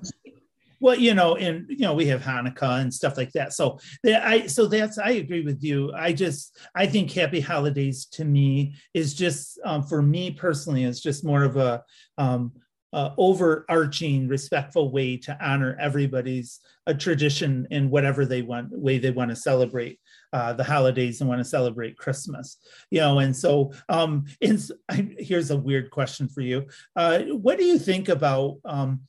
Well, 0.81 0.95
you 0.95 1.13
know, 1.13 1.35
and 1.35 1.65
you 1.69 1.79
know, 1.79 1.93
we 1.93 2.05
have 2.07 2.21
Hanukkah 2.21 2.81
and 2.81 2.93
stuff 2.93 3.17
like 3.17 3.33
that. 3.33 3.53
So 3.53 3.79
that 4.03 4.25
I 4.25 4.47
so 4.47 4.65
that's 4.65 4.97
I 4.97 5.11
agree 5.11 5.41
with 5.41 5.63
you. 5.63 5.91
I 5.93 6.13
just 6.13 6.57
I 6.73 6.85
think 6.85 7.11
Happy 7.11 7.41
Holidays 7.41 8.05
to 8.13 8.25
me 8.25 8.75
is 8.93 9.13
just 9.13 9.59
um, 9.65 9.83
for 9.83 10.01
me 10.01 10.31
personally 10.31 10.85
is 10.85 11.01
just 11.01 11.25
more 11.25 11.43
of 11.43 11.57
a 11.57 11.83
um, 12.17 12.53
uh, 12.93 13.11
overarching 13.17 14.27
respectful 14.27 14.91
way 14.91 15.17
to 15.17 15.37
honor 15.41 15.77
everybody's 15.79 16.59
a 16.87 16.93
tradition 16.93 17.67
in 17.69 17.89
whatever 17.89 18.25
they 18.25 18.41
want 18.41 18.71
way 18.71 18.97
they 18.97 19.11
want 19.11 19.29
to 19.29 19.35
celebrate 19.35 19.99
uh, 20.33 20.53
the 20.53 20.63
holidays 20.63 21.21
and 21.21 21.29
want 21.29 21.39
to 21.39 21.45
celebrate 21.45 21.97
christmas 21.97 22.57
you 22.89 22.99
know 22.99 23.19
and 23.19 23.35
so 23.35 23.71
um 23.89 24.25
in, 24.41 24.59
I, 24.89 25.15
here's 25.17 25.51
a 25.51 25.57
weird 25.57 25.91
question 25.91 26.27
for 26.27 26.41
you. 26.41 26.67
Uh, 26.95 27.19
what 27.21 27.57
do 27.57 27.65
you 27.65 27.79
think 27.79 28.09
about 28.09 28.57
um, 28.65 29.01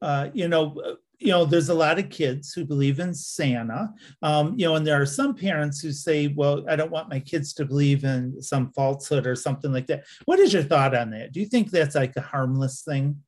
uh, 0.00 0.28
you 0.32 0.48
know 0.48 0.96
you 1.18 1.28
know, 1.28 1.44
there's 1.44 1.70
a 1.70 1.74
lot 1.74 1.98
of 1.98 2.10
kids 2.10 2.52
who 2.52 2.64
believe 2.64 3.00
in 3.00 3.14
Santa, 3.14 3.92
um, 4.22 4.54
you 4.56 4.66
know, 4.66 4.76
and 4.76 4.86
there 4.86 5.00
are 5.00 5.06
some 5.06 5.34
parents 5.34 5.80
who 5.80 5.90
say, 5.92 6.28
well, 6.28 6.64
I 6.68 6.76
don't 6.76 6.90
want 6.90 7.08
my 7.08 7.20
kids 7.20 7.54
to 7.54 7.64
believe 7.64 8.04
in 8.04 8.40
some 8.42 8.72
falsehood 8.72 9.26
or 9.26 9.34
something 9.34 9.72
like 9.72 9.86
that. 9.86 10.04
What 10.26 10.38
is 10.38 10.52
your 10.52 10.62
thought 10.62 10.94
on 10.94 11.10
that? 11.10 11.32
Do 11.32 11.40
you 11.40 11.46
think 11.46 11.70
that's 11.70 11.94
like 11.94 12.14
a 12.16 12.20
harmless 12.20 12.82
thing? 12.82 13.22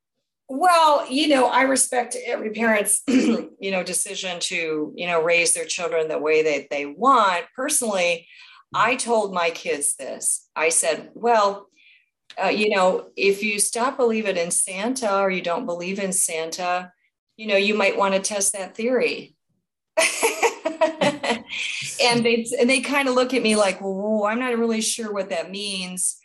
Well, 0.51 1.11
you 1.11 1.29
know, 1.29 1.47
I 1.47 1.63
respect 1.63 2.17
every 2.27 2.51
parent's, 2.51 3.03
you 3.09 3.71
know, 3.71 3.83
decision 3.83 4.41
to, 4.41 4.93
you 4.95 5.07
know, 5.07 5.23
raise 5.23 5.53
their 5.53 5.67
children 5.67 6.09
the 6.09 6.19
way 6.19 6.43
that 6.43 6.71
they 6.71 6.87
want. 6.87 7.47
Personally, 7.55 8.27
I 8.75 8.97
told 8.97 9.33
my 9.33 9.51
kids 9.51 9.97
this. 9.97 10.49
I 10.55 10.69
said, 10.71 11.11
well, 11.15 11.69
uh, 12.43 12.49
you 12.49 12.71
know, 12.71 13.09
if 13.17 13.43
you 13.43 13.59
stop 13.59 13.97
believing 13.97 14.37
in 14.37 14.51
Santa 14.51 15.21
or 15.21 15.31
you 15.31 15.43
don't 15.43 15.67
believe 15.67 15.99
in 15.99 16.13
Santa, 16.13 16.93
you 17.39 17.47
know, 17.47 17.57
you 17.57 17.75
might 17.75 17.97
want 17.97 18.15
to 18.15 18.21
test 18.21 18.53
that 18.53 18.75
theory. 18.75 19.35
and 22.03 22.25
they 22.25 22.47
and 22.59 22.69
they 22.69 22.81
kind 22.81 23.09
of 23.09 23.15
look 23.15 23.33
at 23.33 23.43
me 23.43 23.57
like, 23.57 23.81
"Well, 23.81 24.25
I'm 24.27 24.41
not 24.41 24.59
really 24.59 24.81
sure 24.81 25.13
what 25.13 25.31
that 25.31 25.51
means." 25.51 26.19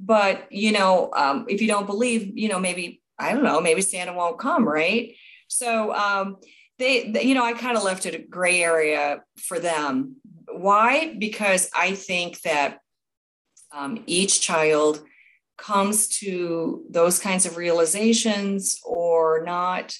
But 0.00 0.50
you 0.50 0.72
know, 0.72 1.10
um, 1.14 1.44
if 1.48 1.60
you 1.60 1.68
don't 1.68 1.86
believe, 1.86 2.36
you 2.36 2.48
know, 2.48 2.58
maybe 2.58 3.02
I 3.18 3.32
don't 3.32 3.44
know, 3.44 3.60
maybe 3.60 3.82
Santa 3.82 4.14
won't 4.14 4.38
come, 4.38 4.66
right? 4.66 5.14
So 5.48 5.94
um, 5.94 6.38
they, 6.78 7.10
they, 7.10 7.22
you 7.22 7.34
know, 7.34 7.44
I 7.44 7.52
kind 7.52 7.76
of 7.76 7.84
left 7.84 8.06
it 8.06 8.14
a 8.14 8.18
gray 8.18 8.62
area 8.62 9.22
for 9.36 9.58
them. 9.58 10.16
Why? 10.50 11.14
Because 11.18 11.70
I 11.76 11.94
think 11.94 12.40
that 12.42 12.78
um, 13.72 14.02
each 14.06 14.40
child 14.40 15.02
comes 15.58 16.08
to 16.08 16.84
those 16.90 17.18
kinds 17.18 17.46
of 17.46 17.56
realizations 17.56 18.78
or 18.84 19.42
not 19.44 19.96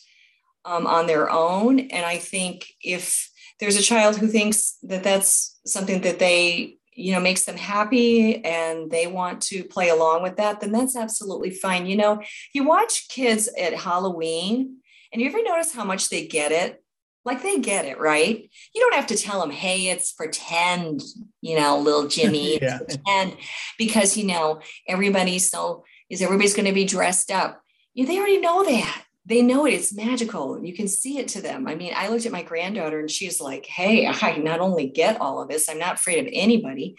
um, 0.66 0.86
on 0.86 1.06
their 1.06 1.30
own. 1.30 1.78
And 1.78 2.04
I 2.04 2.18
think 2.18 2.66
if 2.82 3.30
there's 3.60 3.76
a 3.76 3.82
child 3.82 4.16
who 4.16 4.26
thinks 4.26 4.76
that 4.82 5.04
that's 5.04 5.58
something 5.64 6.02
that 6.02 6.18
they, 6.18 6.76
you 6.92 7.12
know, 7.12 7.20
makes 7.20 7.44
them 7.44 7.56
happy 7.56 8.44
and 8.44 8.90
they 8.90 9.06
want 9.06 9.40
to 9.42 9.64
play 9.64 9.88
along 9.88 10.22
with 10.22 10.36
that, 10.36 10.60
then 10.60 10.72
that's 10.72 10.96
absolutely 10.96 11.50
fine. 11.50 11.86
You 11.86 11.96
know, 11.96 12.22
you 12.52 12.64
watch 12.64 13.08
kids 13.08 13.48
at 13.58 13.74
Halloween 13.74 14.78
and 15.12 15.22
you 15.22 15.28
ever 15.28 15.42
notice 15.42 15.72
how 15.72 15.84
much 15.84 16.08
they 16.08 16.26
get 16.26 16.52
it? 16.52 16.82
Like 17.24 17.42
they 17.42 17.58
get 17.58 17.86
it, 17.86 17.98
right? 17.98 18.48
You 18.74 18.80
don't 18.80 18.94
have 18.94 19.08
to 19.08 19.16
tell 19.16 19.40
them, 19.40 19.50
hey, 19.50 19.88
it's 19.88 20.12
pretend, 20.12 21.02
you 21.40 21.58
know, 21.58 21.78
little 21.78 22.08
Jimmy, 22.08 22.58
yeah. 22.60 22.78
pretend, 22.78 23.36
because, 23.78 24.16
you 24.16 24.26
know, 24.26 24.60
everybody's 24.88 25.50
so, 25.50 25.84
is 26.08 26.22
everybody's 26.22 26.54
going 26.54 26.66
to 26.66 26.72
be 26.72 26.84
dressed 26.84 27.30
up. 27.30 27.62
Yeah, 27.94 28.06
they 28.06 28.18
already 28.18 28.38
know 28.38 28.64
that. 28.64 29.05
They 29.26 29.42
know 29.42 29.66
it. 29.66 29.74
It's 29.74 29.92
magical. 29.92 30.64
You 30.64 30.72
can 30.72 30.86
see 30.86 31.18
it 31.18 31.28
to 31.28 31.42
them. 31.42 31.66
I 31.66 31.74
mean, 31.74 31.92
I 31.96 32.08
looked 32.08 32.26
at 32.26 32.32
my 32.32 32.42
granddaughter 32.42 33.00
and 33.00 33.10
she's 33.10 33.40
like, 33.40 33.66
hey, 33.66 34.06
I 34.22 34.36
not 34.36 34.60
only 34.60 34.86
get 34.86 35.20
all 35.20 35.42
of 35.42 35.48
this, 35.48 35.68
I'm 35.68 35.78
not 35.78 35.96
afraid 35.96 36.24
of 36.24 36.30
anybody. 36.32 36.96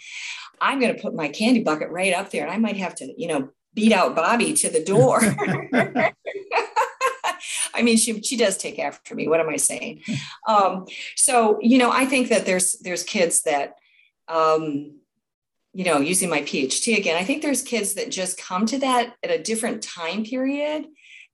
I'm 0.59 0.79
going 0.79 0.93
to 0.95 1.01
put 1.01 1.15
my 1.15 1.29
candy 1.29 1.63
bucket 1.63 1.89
right 1.89 2.13
up 2.13 2.31
there 2.31 2.43
and 2.43 2.51
I 2.51 2.57
might 2.57 2.77
have 2.77 2.95
to, 2.95 3.13
you 3.17 3.27
know, 3.27 3.49
beat 3.73 3.93
out 3.93 4.15
Bobby 4.15 4.53
to 4.53 4.69
the 4.69 4.83
door. 4.83 5.21
I 7.77 7.83
mean, 7.83 7.97
she 7.97 8.21
she 8.23 8.35
does 8.35 8.57
take 8.57 8.79
after 8.79 9.13
me. 9.13 9.27
What 9.27 9.39
am 9.39 9.49
I 9.49 9.57
saying? 9.57 10.01
Um, 10.47 10.85
so 11.17 11.59
you 11.61 11.77
know, 11.77 11.91
I 11.91 12.05
think 12.05 12.29
that 12.29 12.45
there's 12.45 12.71
there's 12.79 13.03
kids 13.03 13.41
that, 13.41 13.73
um, 14.29 14.95
you 15.73 15.83
know, 15.83 15.99
using 15.99 16.29
my 16.29 16.41
PhD 16.41 16.97
again, 16.97 17.17
I 17.17 17.25
think 17.25 17.41
there's 17.41 17.61
kids 17.61 17.95
that 17.95 18.09
just 18.09 18.37
come 18.37 18.65
to 18.67 18.79
that 18.79 19.15
at 19.21 19.29
a 19.29 19.43
different 19.43 19.83
time 19.83 20.23
period, 20.23 20.85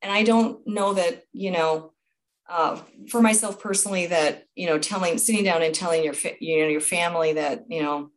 and 0.03 0.11
I 0.11 0.23
don't 0.23 0.65
know 0.67 0.93
that 0.93 1.23
you 1.31 1.51
know. 1.51 1.91
Uh, 2.49 2.77
for 3.09 3.21
myself 3.21 3.59
personally, 3.61 4.07
that 4.07 4.43
you 4.53 4.67
know, 4.67 4.77
telling, 4.77 5.17
sitting 5.17 5.45
down 5.45 5.61
and 5.61 5.73
telling 5.73 6.03
your, 6.03 6.13
you 6.41 6.61
know, 6.61 6.67
your 6.67 6.81
family 6.81 7.31
that 7.33 7.63
you 7.69 7.81
know 7.81 8.11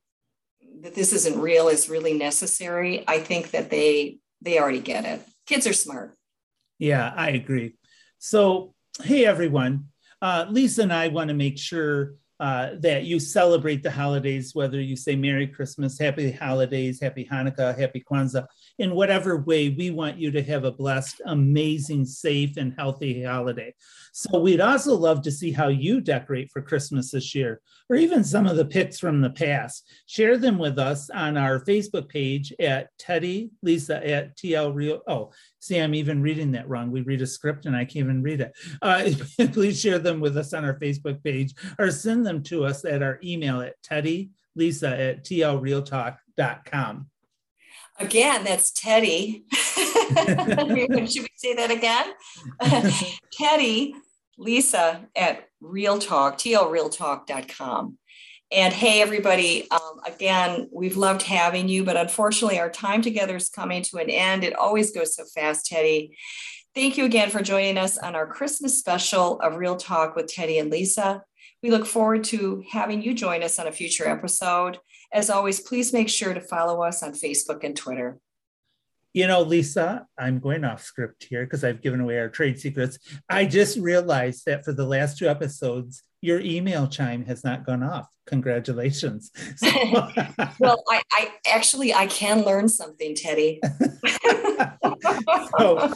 that 0.83 0.96
this 0.96 1.12
isn't 1.12 1.40
real 1.40 1.68
is 1.68 1.88
really 1.88 2.12
necessary. 2.12 3.05
I 3.07 3.18
think 3.18 3.53
that 3.53 3.70
they 3.70 4.18
they 4.42 4.59
already 4.59 4.81
get 4.81 5.05
it. 5.05 5.22
Kids 5.46 5.66
are 5.66 5.72
smart. 5.72 6.16
Yeah, 6.79 7.12
I 7.16 7.31
agree. 7.31 7.77
So, 8.18 8.75
hey, 9.03 9.25
everyone. 9.25 9.87
Uh, 10.20 10.46
Lisa 10.49 10.83
and 10.83 10.92
I 10.92 11.09
want 11.09 11.29
to 11.29 11.35
make 11.35 11.59
sure 11.59 12.14
uh, 12.40 12.70
that 12.81 13.05
you 13.05 13.18
celebrate 13.18 13.83
the 13.83 13.90
holidays, 13.90 14.55
whether 14.55 14.81
you 14.81 14.96
say 14.96 15.16
Merry 15.16 15.46
Christmas, 15.46 15.99
Happy 15.99 16.31
Holidays, 16.31 17.01
Happy 17.01 17.25
Hanukkah, 17.25 17.79
Happy 17.79 18.05
Kwanzaa, 18.11 18.46
in 18.78 18.94
whatever 18.94 19.38
way 19.38 19.70
we 19.70 19.90
want 19.90 20.18
you 20.18 20.30
to 20.30 20.42
have 20.42 20.64
a 20.64 20.72
blessed, 20.72 21.20
amazing, 21.24 22.04
safe, 22.04 22.56
and 22.56 22.74
healthy 22.76 23.22
holiday. 23.22 23.74
So 24.12 24.38
we'd 24.38 24.60
also 24.60 24.94
love 24.94 25.22
to 25.22 25.30
see 25.30 25.52
how 25.52 25.68
you 25.68 26.00
decorate 26.00 26.50
for 26.50 26.62
Christmas 26.62 27.10
this 27.10 27.34
year, 27.34 27.60
or 27.88 27.96
even 27.96 28.24
some 28.24 28.46
of 28.46 28.56
the 28.56 28.64
pics 28.64 28.98
from 28.98 29.20
the 29.20 29.30
past. 29.30 29.88
Share 30.06 30.36
them 30.36 30.58
with 30.58 30.78
us 30.78 31.10
on 31.10 31.36
our 31.36 31.64
Facebook 31.64 32.08
page 32.08 32.52
at 32.60 32.88
Teddy 32.98 33.50
Lisa 33.62 34.06
at 34.06 34.36
TL 34.36 34.74
Real. 34.74 35.00
Oh, 35.06 35.32
see, 35.60 35.78
I'm 35.78 35.94
even 35.94 36.22
reading 36.22 36.52
that 36.52 36.68
wrong. 36.68 36.90
We 36.90 37.02
read 37.02 37.22
a 37.22 37.26
script 37.26 37.66
and 37.66 37.76
I 37.76 37.84
can't 37.84 38.06
even 38.06 38.22
read 38.22 38.40
it. 38.40 38.52
Uh, 38.82 39.10
please 39.52 39.80
share 39.80 39.98
them 39.98 40.20
with 40.20 40.36
us 40.36 40.52
on 40.52 40.64
our 40.64 40.78
Facebook 40.78 41.22
page 41.22 41.54
or 41.78 41.90
send 41.90 42.26
them 42.26 42.42
to 42.44 42.64
us 42.64 42.84
at 42.84 43.02
our 43.02 43.18
email 43.22 43.60
at 43.60 43.82
Teddy 43.82 44.30
Lisa 44.54 44.88
at 44.88 45.24
tlrealtalk.com. 45.24 47.06
Again, 47.98 48.44
that's 48.44 48.70
Teddy. 48.70 49.44
Should 49.52 51.22
we 51.22 51.28
say 51.37 51.54
that 51.54 51.70
again? 51.70 52.12
Teddy 53.32 53.94
Lisa 54.38 55.06
at 55.16 55.48
Real 55.61 55.98
Talk, 55.98 56.38
tlrealtalk.com. 56.38 57.98
And 58.52 58.72
hey, 58.72 59.02
everybody, 59.02 59.68
um, 59.70 60.00
again, 60.06 60.68
we've 60.72 60.96
loved 60.96 61.22
having 61.22 61.68
you, 61.68 61.85
but 61.85 61.96
unfortunately, 61.96 62.61
our 62.61 62.70
time 62.70 63.02
together 63.02 63.35
is 63.35 63.48
coming 63.48 63.82
to 63.85 63.96
an 63.96 64.09
end. 64.09 64.44
It 64.44 64.54
always 64.54 64.92
goes 64.92 65.16
so 65.16 65.24
fast, 65.24 65.66
Teddy. 65.66 66.16
Thank 66.74 66.96
you 66.96 67.06
again 67.06 67.30
for 67.30 67.42
joining 67.42 67.78
us 67.78 67.98
on 67.98 68.14
our 68.14 68.26
Christmas 68.26 68.78
special 68.78 69.40
of 69.40 69.56
Real 69.56 69.76
Talk 69.76 70.14
with 70.14 70.28
Teddy 70.28 70.59
and 70.59 70.70
Lisa. 70.70 71.24
We 71.62 71.70
look 71.70 71.87
forward 71.87 72.22
to 72.24 72.62
having 72.70 73.02
you 73.02 73.14
join 73.14 73.42
us 73.42 73.59
on 73.59 73.66
a 73.66 73.72
future 73.72 74.06
episode. 74.06 74.78
As 75.16 75.31
always, 75.31 75.61
please 75.61 75.94
make 75.94 76.11
sure 76.11 76.35
to 76.35 76.42
follow 76.42 76.83
us 76.83 77.02
on 77.02 77.12
Facebook 77.12 77.64
and 77.64 77.74
Twitter. 77.74 78.18
You 79.14 79.26
know, 79.26 79.40
Lisa, 79.40 80.07
I'm 80.18 80.40
going 80.40 80.62
off 80.62 80.83
script 80.83 81.24
here 81.24 81.46
because 81.46 81.64
I've 81.64 81.81
given 81.81 82.02
away 82.02 82.18
our 82.18 82.29
trade 82.29 82.61
secrets. 82.61 82.98
I 83.31 83.46
just 83.46 83.79
realized 83.79 84.44
that 84.44 84.62
for 84.62 84.74
the 84.74 84.85
last 84.85 85.16
two 85.16 85.26
episodes, 85.26 86.02
your 86.20 86.40
email 86.40 86.87
chime 86.87 87.24
has 87.24 87.44
not 87.44 87.64
gone 87.64 87.83
off. 87.83 88.07
Congratulations. 88.26 89.31
So, 89.57 89.70
well, 90.61 90.83
I, 90.90 91.02
I, 91.12 91.31
actually 91.46 91.94
I 91.94 92.09
can 92.09 92.44
learn 92.44 92.68
something, 92.68 93.14
Teddy. 93.14 93.59
so, 95.59 95.92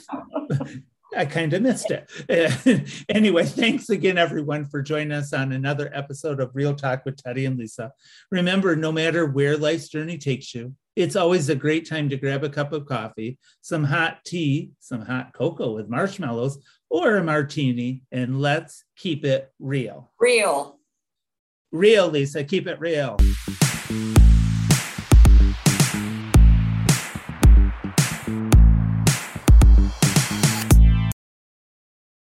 I 1.16 1.24
kind 1.24 1.52
of 1.52 1.62
missed 1.62 1.90
it. 1.90 3.02
anyway, 3.08 3.44
thanks 3.44 3.90
again, 3.90 4.18
everyone, 4.18 4.64
for 4.64 4.80
joining 4.80 5.12
us 5.12 5.32
on 5.32 5.52
another 5.52 5.90
episode 5.92 6.40
of 6.40 6.54
Real 6.54 6.74
Talk 6.74 7.04
with 7.04 7.16
Teddy 7.16 7.46
and 7.46 7.58
Lisa. 7.58 7.92
Remember, 8.30 8.76
no 8.76 8.92
matter 8.92 9.26
where 9.26 9.56
life's 9.56 9.88
journey 9.88 10.18
takes 10.18 10.54
you, 10.54 10.74
it's 10.96 11.16
always 11.16 11.48
a 11.48 11.54
great 11.54 11.88
time 11.88 12.08
to 12.10 12.16
grab 12.16 12.44
a 12.44 12.48
cup 12.48 12.72
of 12.72 12.86
coffee, 12.86 13.38
some 13.60 13.84
hot 13.84 14.24
tea, 14.24 14.70
some 14.78 15.00
hot 15.00 15.32
cocoa 15.32 15.72
with 15.74 15.88
marshmallows, 15.88 16.58
or 16.88 17.16
a 17.16 17.24
martini, 17.24 18.02
and 18.12 18.40
let's 18.40 18.84
keep 18.96 19.24
it 19.24 19.52
real. 19.58 20.12
Real. 20.18 20.78
Real, 21.72 22.08
Lisa. 22.08 22.44
Keep 22.44 22.66
it 22.66 22.80
real. 22.80 23.16